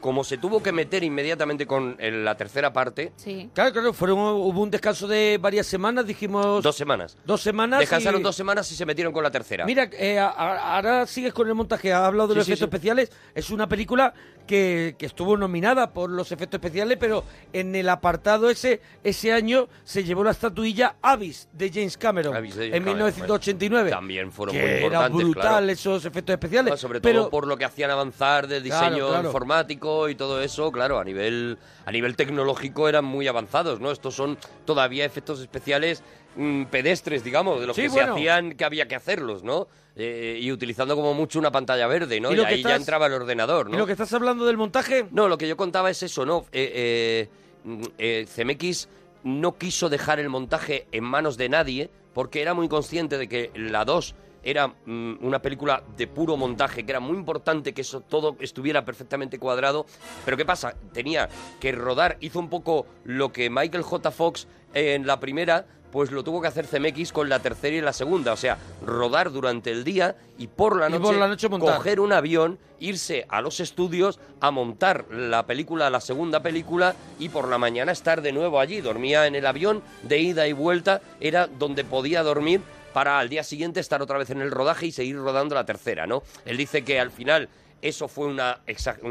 [0.00, 3.50] como se tuvo que meter inmediatamente con el- la tercera parte, Sí.
[3.54, 6.62] Claro, claro, fueron, hubo un descanso de varias semanas, dijimos...
[6.62, 7.16] dos semanas.
[7.24, 7.80] dos semanas.
[7.80, 9.64] Descansaron y- dos semanas y se metieron con la tercera.
[9.66, 12.52] Mira, eh, a- a- ahora sigues con el montaje, has hablado de Sí, los sí,
[12.52, 12.76] efectos sí.
[12.76, 13.12] especiales.
[13.34, 14.14] Es una película
[14.46, 19.66] que, que estuvo nominada por los efectos especiales, pero en el apartado ese, ese año
[19.82, 23.90] se llevó la estatuilla Abyss de James Cameron Abyss de en James Cameron, 1989.
[23.90, 25.66] También fueron que muy era importantes, brutal claro.
[25.72, 26.72] esos efectos especiales.
[26.74, 29.26] Ah, sobre todo pero, por lo que hacían avanzar del Claro, diseño claro.
[29.26, 33.90] informático y todo eso, claro, a nivel a nivel tecnológico eran muy avanzados, ¿no?
[33.90, 36.02] Estos son todavía efectos especiales
[36.36, 38.14] mm, pedestres, digamos, de los Sí, que bueno.
[38.14, 39.68] se hacían que había que hacerlos, ¿no?
[39.94, 42.32] Eh, y utilizando como mucho una pantalla verde, ¿no?
[42.32, 45.06] Y ahí ya entraba el ordenador, ¿Y lo que estás hablando del montaje?
[45.10, 46.44] No, lo que yo contaba es eso, ¿no?
[46.52, 47.28] Eh, eh,
[47.64, 48.88] mm, eh, CMX
[49.24, 53.50] no quiso dejar el montaje en manos de nadie porque era muy consciente de que
[53.54, 54.14] la 2
[54.46, 58.84] era mm, una película de puro montaje, que era muy importante que eso todo estuviera
[58.84, 59.86] perfectamente cuadrado.
[60.24, 60.76] Pero ¿qué pasa?
[60.92, 61.28] Tenía
[61.60, 64.10] que rodar, hizo un poco lo que Michael J.
[64.12, 67.92] Fox en la primera, pues lo tuvo que hacer CMX con la tercera y la
[67.92, 68.32] segunda.
[68.32, 72.12] O sea, rodar durante el día y por la noche, por la noche coger un
[72.12, 77.58] avión, irse a los estudios a montar la película, la segunda película, y por la
[77.58, 78.80] mañana estar de nuevo allí.
[78.80, 82.60] Dormía en el avión de ida y vuelta, era donde podía dormir
[82.96, 86.06] para al día siguiente estar otra vez en el rodaje y seguir rodando la tercera,
[86.06, 86.22] ¿no?
[86.46, 87.50] Él dice que al final
[87.82, 88.62] eso fue una,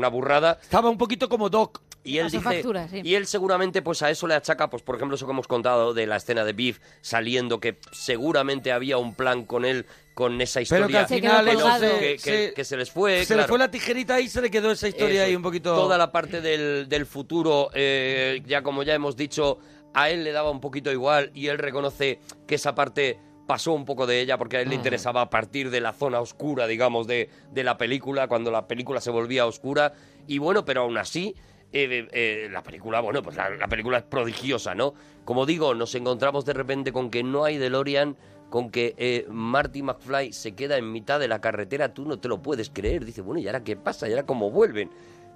[0.09, 0.57] burrada.
[0.59, 1.83] Estaba un poquito como Doc.
[2.03, 3.01] Y él dice, factura, sí.
[3.03, 5.93] y él seguramente pues a eso le achaca, pues por ejemplo eso que hemos contado
[5.93, 10.61] de la escena de Beef saliendo, que seguramente había un plan con él, con esa
[10.67, 11.05] Pero historia.
[11.05, 13.49] que al final se, que, que- se- que se les fue, se le claro.
[13.49, 15.75] fue la tijerita y se le quedó esa historia Eso, ahí un poquito...
[15.75, 19.59] Toda la parte del, del futuro, eh, ya como ya hemos dicho,
[19.93, 23.86] a él le daba un poquito igual y él reconoce que esa parte pasó un
[23.86, 27.08] poco de ella porque a él le interesaba a partir de la zona oscura, digamos,
[27.08, 29.93] de, de la película, cuando la película se volvía oscura.
[30.28, 31.36] Y bueno, pero aún así,
[31.72, 34.93] eh, eh, la película, bueno, pues la, la película es prodigiosa, ¿no?
[35.26, 38.16] Como digo, nos encontramos de repente con que no hay DeLorean,
[38.50, 42.28] con que eh, Marty McFly se queda en mitad de la carretera, tú no te
[42.28, 43.04] lo puedes creer.
[43.06, 44.08] Dice, bueno, ¿y ahora qué pasa?
[44.08, 44.89] ¿Y ahora cómo vuelven?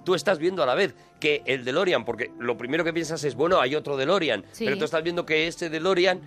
[0.04, 3.34] Tú estás viendo a la vez que el DeLorean, porque lo primero que piensas es,
[3.34, 4.64] bueno, hay otro DeLorean, Sí.
[4.64, 6.20] pero tú estás viendo que ese DeLorean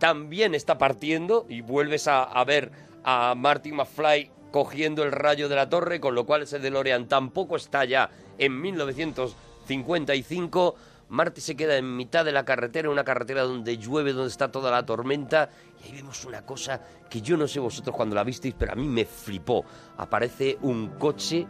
[0.00, 2.72] también está partiendo y vuelves a, a ver
[3.04, 7.54] a Marty McFly cogiendo el rayo de la torre, con lo cual ese DeLorean tampoco
[7.54, 10.74] está ya en 1955.
[11.10, 14.70] Marty se queda en mitad de la carretera, una carretera donde llueve, donde está toda
[14.70, 15.50] la tormenta,
[15.82, 18.76] y ahí vemos una cosa que yo no sé vosotros cuando la visteis, pero a
[18.76, 19.64] mí me flipó.
[19.98, 21.46] Aparece un coche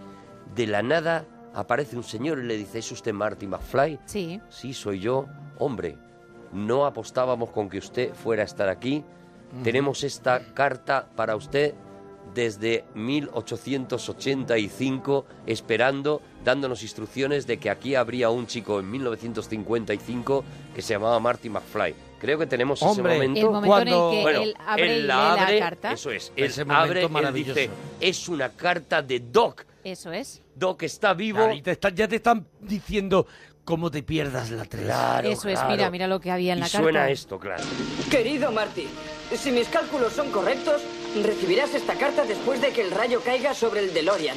[0.55, 3.99] de la nada, aparece un señor y le dice, ¿es usted Marty McFly?
[4.07, 4.41] Sí.
[4.49, 5.27] Sí, soy yo.
[5.59, 5.99] Hombre,
[6.53, 9.05] no apostábamos con que usted fuera a estar aquí.
[9.65, 11.75] Tenemos esta carta para usted
[12.35, 20.45] desde 1885, esperando, dándonos instrucciones de que aquí habría un chico en 1955
[20.75, 21.95] que se llamaba Marty McFly.
[22.21, 23.41] Creo que tenemos Hombre, ese momento.
[23.41, 25.93] El momento Cuando- en el que Bueno, él abre la abre, la carta.
[25.93, 27.61] Eso es, él Ese momento abre, él maravilloso.
[27.61, 27.71] dice,
[28.01, 29.65] es una carta de Doc.
[29.83, 30.43] Eso es.
[30.55, 31.41] Doc está vivo.
[31.95, 33.27] Ya te están diciendo
[33.71, 34.85] cómo te pierdas la tres.
[34.85, 35.55] Claro, Eso es.
[35.59, 35.71] claro.
[35.71, 36.83] Mira, mira lo que había en y la carta.
[36.83, 37.63] suena esto, claro.
[38.11, 38.89] Querido Marty,
[39.37, 40.83] si mis cálculos son correctos,
[41.23, 44.37] recibirás esta carta después de que el rayo caiga sobre el DeLorean.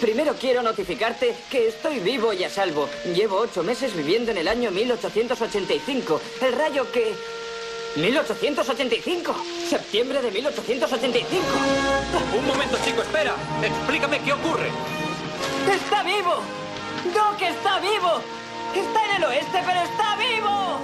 [0.00, 2.88] Primero quiero notificarte que estoy vivo y a salvo.
[3.14, 6.20] Llevo ocho meses viviendo en el año 1885.
[6.42, 7.12] El rayo que...
[7.96, 9.34] 1885.
[9.68, 11.44] Septiembre de 1885.
[12.38, 13.34] Un momento, chico, espera.
[13.62, 14.68] Explícame qué ocurre.
[15.68, 16.59] ¡Está vivo!
[17.20, 18.12] ¡Doc está vivo!
[18.74, 20.78] Está en el oeste, pero está vivo.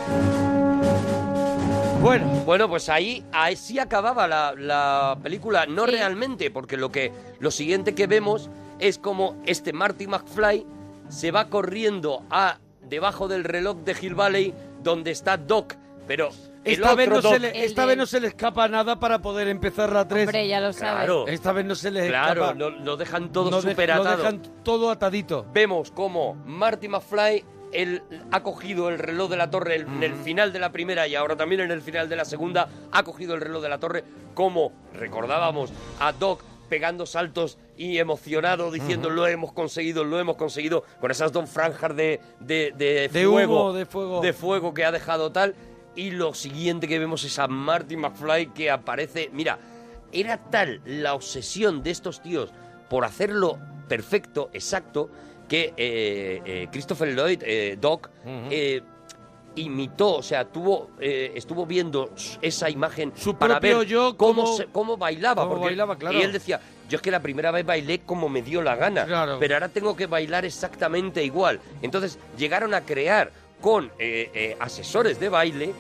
[2.03, 5.93] Bueno, Bueno, pues ahí así acababa la, la película, no Sí.
[5.93, 10.67] realmente, porque lo que lo siguiente que vemos es como este Marty McFly
[11.09, 15.75] se va corriendo a debajo del reloj de Hill Valley donde está Doc,
[16.07, 16.29] pero
[16.73, 19.21] esta, vez no, se le, El esta de- vez no se le escapa nada para
[19.21, 20.27] poder empezar la 3.
[20.27, 20.97] Hombre, ya lo sabes.
[21.05, 21.27] Claro.
[21.29, 22.55] Esta vez no se le Claro, escapa.
[22.59, 24.17] lo, lo dejan todo No de- súper lo atado.
[24.19, 25.47] dejan todo atadito.
[25.53, 30.53] Vemos como Marty McFly él ha cogido el reloj de la torre en el final
[30.53, 33.41] de la primera y ahora también en el final de la segunda ha cogido el
[33.41, 34.05] reloj de la torre
[34.35, 40.85] como recordábamos a Doc pegando saltos y emocionado diciendo lo hemos conseguido, lo hemos conseguido
[41.01, 44.21] con esas dos franjas de, de, de De fuego, humo, de fuego.
[44.21, 45.55] de fuego que ha dejado tal
[45.97, 49.59] y lo siguiente que vemos es a Marty McFly que aparece, mira,
[50.13, 52.51] era tal la obsesión de estos tíos
[52.89, 55.11] por hacerlo perfecto, exacto,
[55.49, 58.83] que eh, eh, Christopher Lloyd, eh, Doc, eh,
[59.55, 62.11] imitó, o sea, tuvo, estuvo viendo
[62.43, 65.43] esa imagen Su para ver yo, cómo, cómo- se- cómo bailaba.
[65.45, 66.19] cómo porque, bailaba, claro.
[66.19, 69.07] Y él decía, yo es que la primera vez bailé como me dio la gana,
[69.07, 69.39] Claro.
[69.41, 71.59] pero ahora tengo que bailar exactamente igual.
[71.81, 75.73] Entonces llegaron a crear con eh, eh, asesores de baile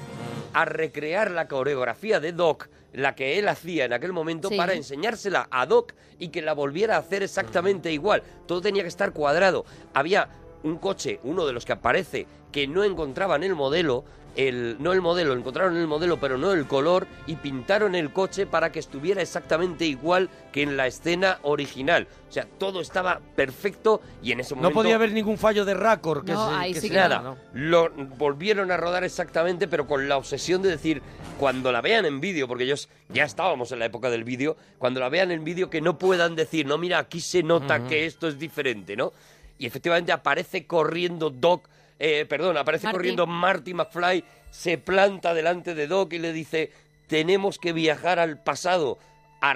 [0.52, 4.56] a recrear la coreografía de Doc, la que él hacía en aquel momento, Sí.
[4.56, 8.22] para enseñársela a Doc y que la volviera a hacer exactamente igual.
[8.46, 9.66] Todo tenía que estar cuadrado.
[9.92, 10.28] Había
[10.62, 14.04] un coche, uno de los que aparece, que no encontraban el modelo,
[14.36, 18.46] el, no el modelo, encontraron el modelo, pero no el color, y pintaron el coche
[18.46, 22.06] para que estuviera exactamente igual que en la escena original.
[22.28, 24.74] O sea, todo estaba perfecto y en ese No momento...
[24.80, 26.24] podía haber ningún fallo de Raccord.
[26.26, 27.36] Que No, se- ahí que sí se- que Nada, ¿no?
[27.54, 31.02] lo volvieron a rodar exactamente, pero con la obsesión de decir,
[31.38, 35.00] cuando la vean en vídeo, porque ellos ya estábamos en la época del vídeo, cuando
[35.00, 38.28] la vean en vídeo que no puedan decir, no, mira, aquí se nota que esto
[38.28, 39.12] es diferente, ¿no?
[39.58, 41.68] Y efectivamente aparece corriendo Doc
[41.98, 42.96] eh, perdón, aparece Marty.
[42.96, 46.72] corriendo Marty McFly, se planta delante de Doc y le dice,
[47.06, 48.98] tenemos que viajar al pasado
[49.40, 49.52] a,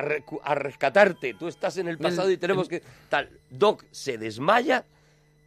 [0.55, 2.83] rescatarte, tú estás en el pasado y tenemos que...
[3.09, 4.85] Tal, Doc se desmaya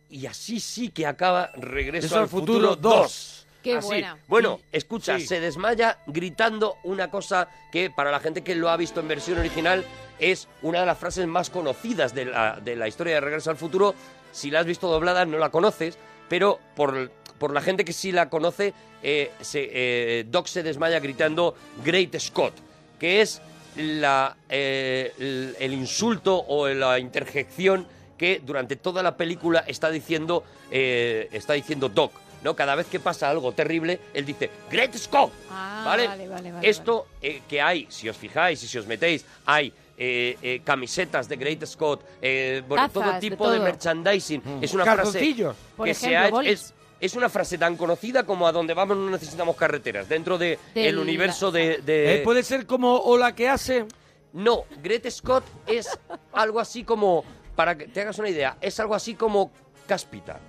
[0.09, 2.81] y así sí que acaba Regreso Eso al futuro futuro 2.
[2.81, 3.47] dos.
[3.63, 3.87] Qué Así.
[3.87, 4.17] buena.
[4.27, 5.25] Bueno, escucha, Sí.
[5.25, 9.39] se desmaya gritando una cosa que para la gente que lo ha visto en versión
[9.39, 9.85] original
[10.19, 13.57] es una de las frases más conocidas de la, de la historia de Regreso al
[13.57, 13.95] Futuro.
[14.33, 15.97] Si la has visto doblada no la conoces,
[16.29, 20.99] pero por, por la gente que sí la conoce, eh, se- eh, Doc se desmaya
[20.99, 22.53] gritando Great Scott,
[22.99, 23.41] que es
[23.75, 30.43] la, eh, el, el insulto o la interjección que durante toda la película está diciendo,
[30.71, 32.11] está diciendo Doc.
[32.43, 32.55] ¿no?
[32.55, 35.31] Cada vez que pasa algo terrible, él dice Great Scott.
[35.49, 36.07] Ah, ¿Vale?
[36.07, 39.73] vale, vale, vale, Esto eh, que hay, si os fijáis y si os metéis, hay
[39.97, 43.65] eh, eh, camisetas de Great Scott, eh, bueno, Tazas, todo de tipo de, todo.
[43.65, 44.41] merchandising.
[44.61, 45.35] Es una frase.
[45.77, 46.51] Por que se ejemplo, ha hecho- bolis.
[46.51, 50.07] es, es una frase tan conocida como a donde vamos no necesitamos carreteras.
[50.09, 51.77] Dentro de Del- el universo de...
[51.79, 53.85] de- Eh, puede ser como Hola que hace.
[54.33, 55.87] No, Great Scott es
[56.31, 57.23] algo así como,
[57.55, 59.51] para que te hagas una idea, es algo así como
[59.85, 60.39] cáspita.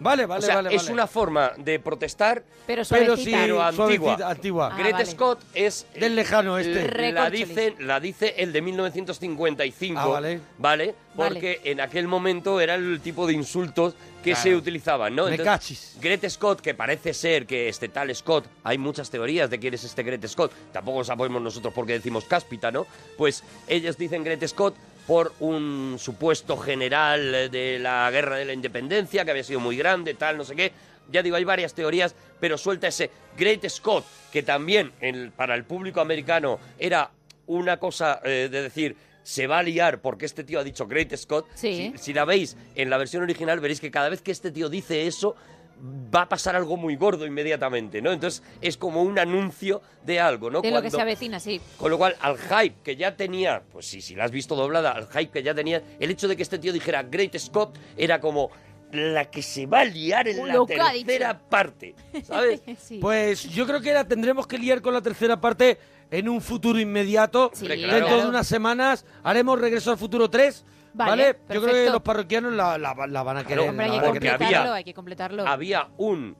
[0.00, 0.74] Vale, vale, o sea, vale.
[0.74, 0.92] es vale.
[0.94, 4.18] una forma de protestar Pero Pero sí, Pero antigua.
[4.30, 4.70] antigua.
[4.72, 5.06] Ah, Great vale.
[5.06, 7.12] Scott es Del lejano este.
[7.12, 10.40] La dice, la dice el de 1955, Ah, vale.
[10.58, 10.94] ¿vale?
[11.14, 11.28] Vale.
[11.30, 14.42] Porque en aquel momento era el tipo de insultos que Claro.
[14.42, 15.24] se utilizaban, ¿no?
[15.24, 15.96] Me Entonces, cachis.
[16.00, 19.84] Great Scott, que parece ser que este tal Scott, hay muchas teorías de quién es
[19.84, 22.86] este Great Scott, tampoco sabemos nosotros por qué decimos cáspita, ¿no?
[23.16, 24.74] Pues ellos dicen Great Scott
[25.08, 29.74] por un supuesto general eh, de la guerra de la independencia, que había sido muy
[29.74, 30.70] grande, tal, no sé qué.
[31.10, 34.92] Ya digo, hay varias teorías, pero suelta ese Great Scott, que también
[35.34, 37.10] para el público americano era
[37.46, 41.16] una cosa eh, de decir, se va a liar porque este tío ha dicho Great
[41.16, 41.46] Scott.
[41.54, 41.94] Sí.
[41.96, 44.68] Si, si la veis en la versión original, veréis que cada vez que este tío
[44.68, 45.34] dice eso,
[45.82, 48.12] va a pasar algo muy gordo inmediatamente, ¿no?
[48.12, 50.60] Entonces es como un anuncio de algo, ¿no?
[50.60, 51.60] De lo que se avecina, sí.
[51.76, 54.92] con lo cual, al hype que ya tenía, pues sí, si la has visto doblada,
[54.92, 58.20] al hype que ya tenía, el hecho de que este tío dijera Great Scott era
[58.20, 58.50] como
[58.92, 62.62] la que se va a liar en Lo la tercera parte, ¿sabes?
[62.78, 62.98] Sí.
[63.00, 65.78] Pues yo creo que la tendremos que liar con la tercera parte
[66.10, 67.50] en un futuro inmediato.
[67.54, 68.22] Sí, Dentro claro.
[68.22, 70.64] de unas semanas haremos Regreso al Futuro 3.
[70.98, 73.70] Vale, Vale, yo creo que los parroquianos la, la- la van a Claro, querer.
[73.70, 74.34] Hombre, hay la que van a porque querer.
[74.34, 75.46] había- completarlo, hay que completarlo.
[75.46, 76.36] Había un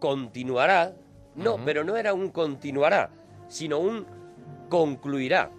[0.00, 0.92] continuará,
[1.36, 3.10] no, pero no era un continuará,
[3.48, 4.06] sino un
[4.68, 5.50] concluirá.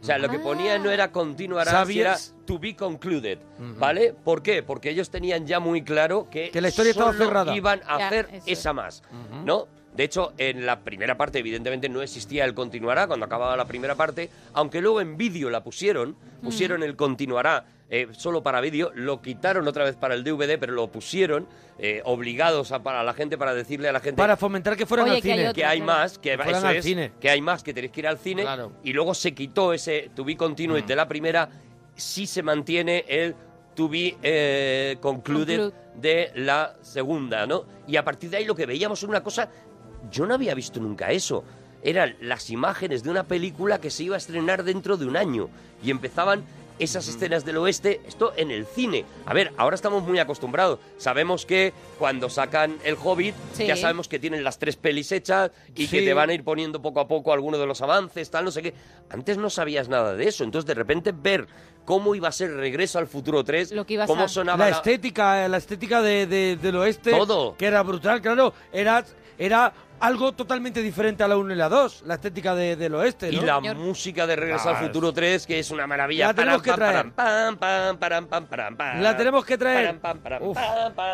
[0.00, 2.34] O sea, lo que ponía no era continuará, si era ¿Sabías?
[2.46, 3.38] to be concluded,
[3.78, 4.12] ¿vale?
[4.14, 4.62] ¿Por qué?
[4.62, 7.56] Porque ellos tenían ya muy claro que, Que la historia estaba solo cerrada.
[7.56, 8.44] iban a Ya, hacer eso.
[8.46, 9.02] esa más,
[9.44, 9.66] ¿no?
[9.96, 13.96] De hecho, en la primera parte, evidentemente, no existía el continuará cuando acababa la primera
[13.96, 16.14] parte, aunque luego en vídeo la pusieron,
[16.44, 20.72] pusieron el continuará eh, solo para vídeo, lo quitaron otra vez para el DVD, pero
[20.74, 21.46] lo pusieron
[21.78, 25.06] eh, obligados a, para la gente, para decirle a la gente Para fomentar que fueran
[25.08, 25.48] Oye, al que hay cine.
[25.48, 26.00] otro- que hay claro.
[26.00, 27.12] más, que fueran eso al es, cine.
[27.20, 28.72] que hay más, que tenéis que ir al cine, Claro.
[28.84, 31.48] y luego se quitó ese to be continued de la primera,
[31.94, 33.34] sí se mantiene el
[33.74, 36.00] to be eh, concluded Conclude.
[36.00, 37.64] de la segunda, ¿no?
[37.86, 39.48] Y a partir de ahí lo que veíamos era una cosa,
[40.10, 41.44] yo no había visto nunca eso.
[41.80, 45.48] Eran las imágenes de una película que se iba a estrenar dentro de un año
[45.80, 46.42] y empezaban
[46.78, 49.04] esas escenas del oeste, esto en el cine.
[49.26, 50.78] A ver, ahora estamos muy acostumbrados.
[50.96, 53.66] Sabemos que cuando sacan El Hobbit, Sí.
[53.66, 56.80] ya sabemos que tienen las tres pelis hechas y que te van a ir poniendo
[56.82, 58.74] poco a poco algunos de los avances, tal, no sé qué.
[59.10, 60.44] Antes no sabías nada de eso.
[60.44, 61.46] Entonces, de repente, ver
[61.84, 64.76] cómo iba a ser Regreso al Futuro 3, Lo que cómo a- sonaba La la-
[64.76, 67.10] estética, la estética de, de- del oeste.
[67.12, 67.56] Todo.
[67.56, 68.52] Que era brutal, claro.
[68.72, 69.04] Era,
[69.38, 72.02] era algo totalmente diferente a la 1 y la 2.
[72.06, 73.76] La estética de- del oeste, Y la Señor.
[73.76, 76.28] música de Regreso Ah, al Futuro 3, que es una maravilla.
[76.28, 77.12] La tenemos que traer.
[79.00, 80.00] La tenemos que traer.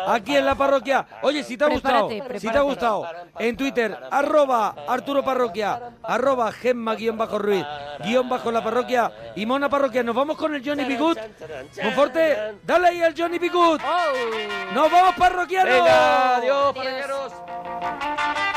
[0.07, 1.05] Aquí en la parroquia.
[1.21, 3.07] Oye, si te ha gustado, Prepárate, si te ha gustado,
[3.39, 7.65] en Twitter, arroba Arturo Parroquia, arroba Gemma guion bajo Ruiz,
[8.03, 10.03] guion bajo la parroquia y Mona Parroquia.
[10.03, 10.95] Nos vamos con el Johnny B.
[10.97, 11.17] Good.
[11.83, 13.49] Monforte, dale ahí al Johnny B.
[13.49, 13.81] Good.
[13.83, 14.73] Oh.
[14.73, 15.73] ¡Nos vamos parroquianos!
[15.73, 16.75] Venga, adiós, Adiós.
[16.75, 18.54] parroquianos.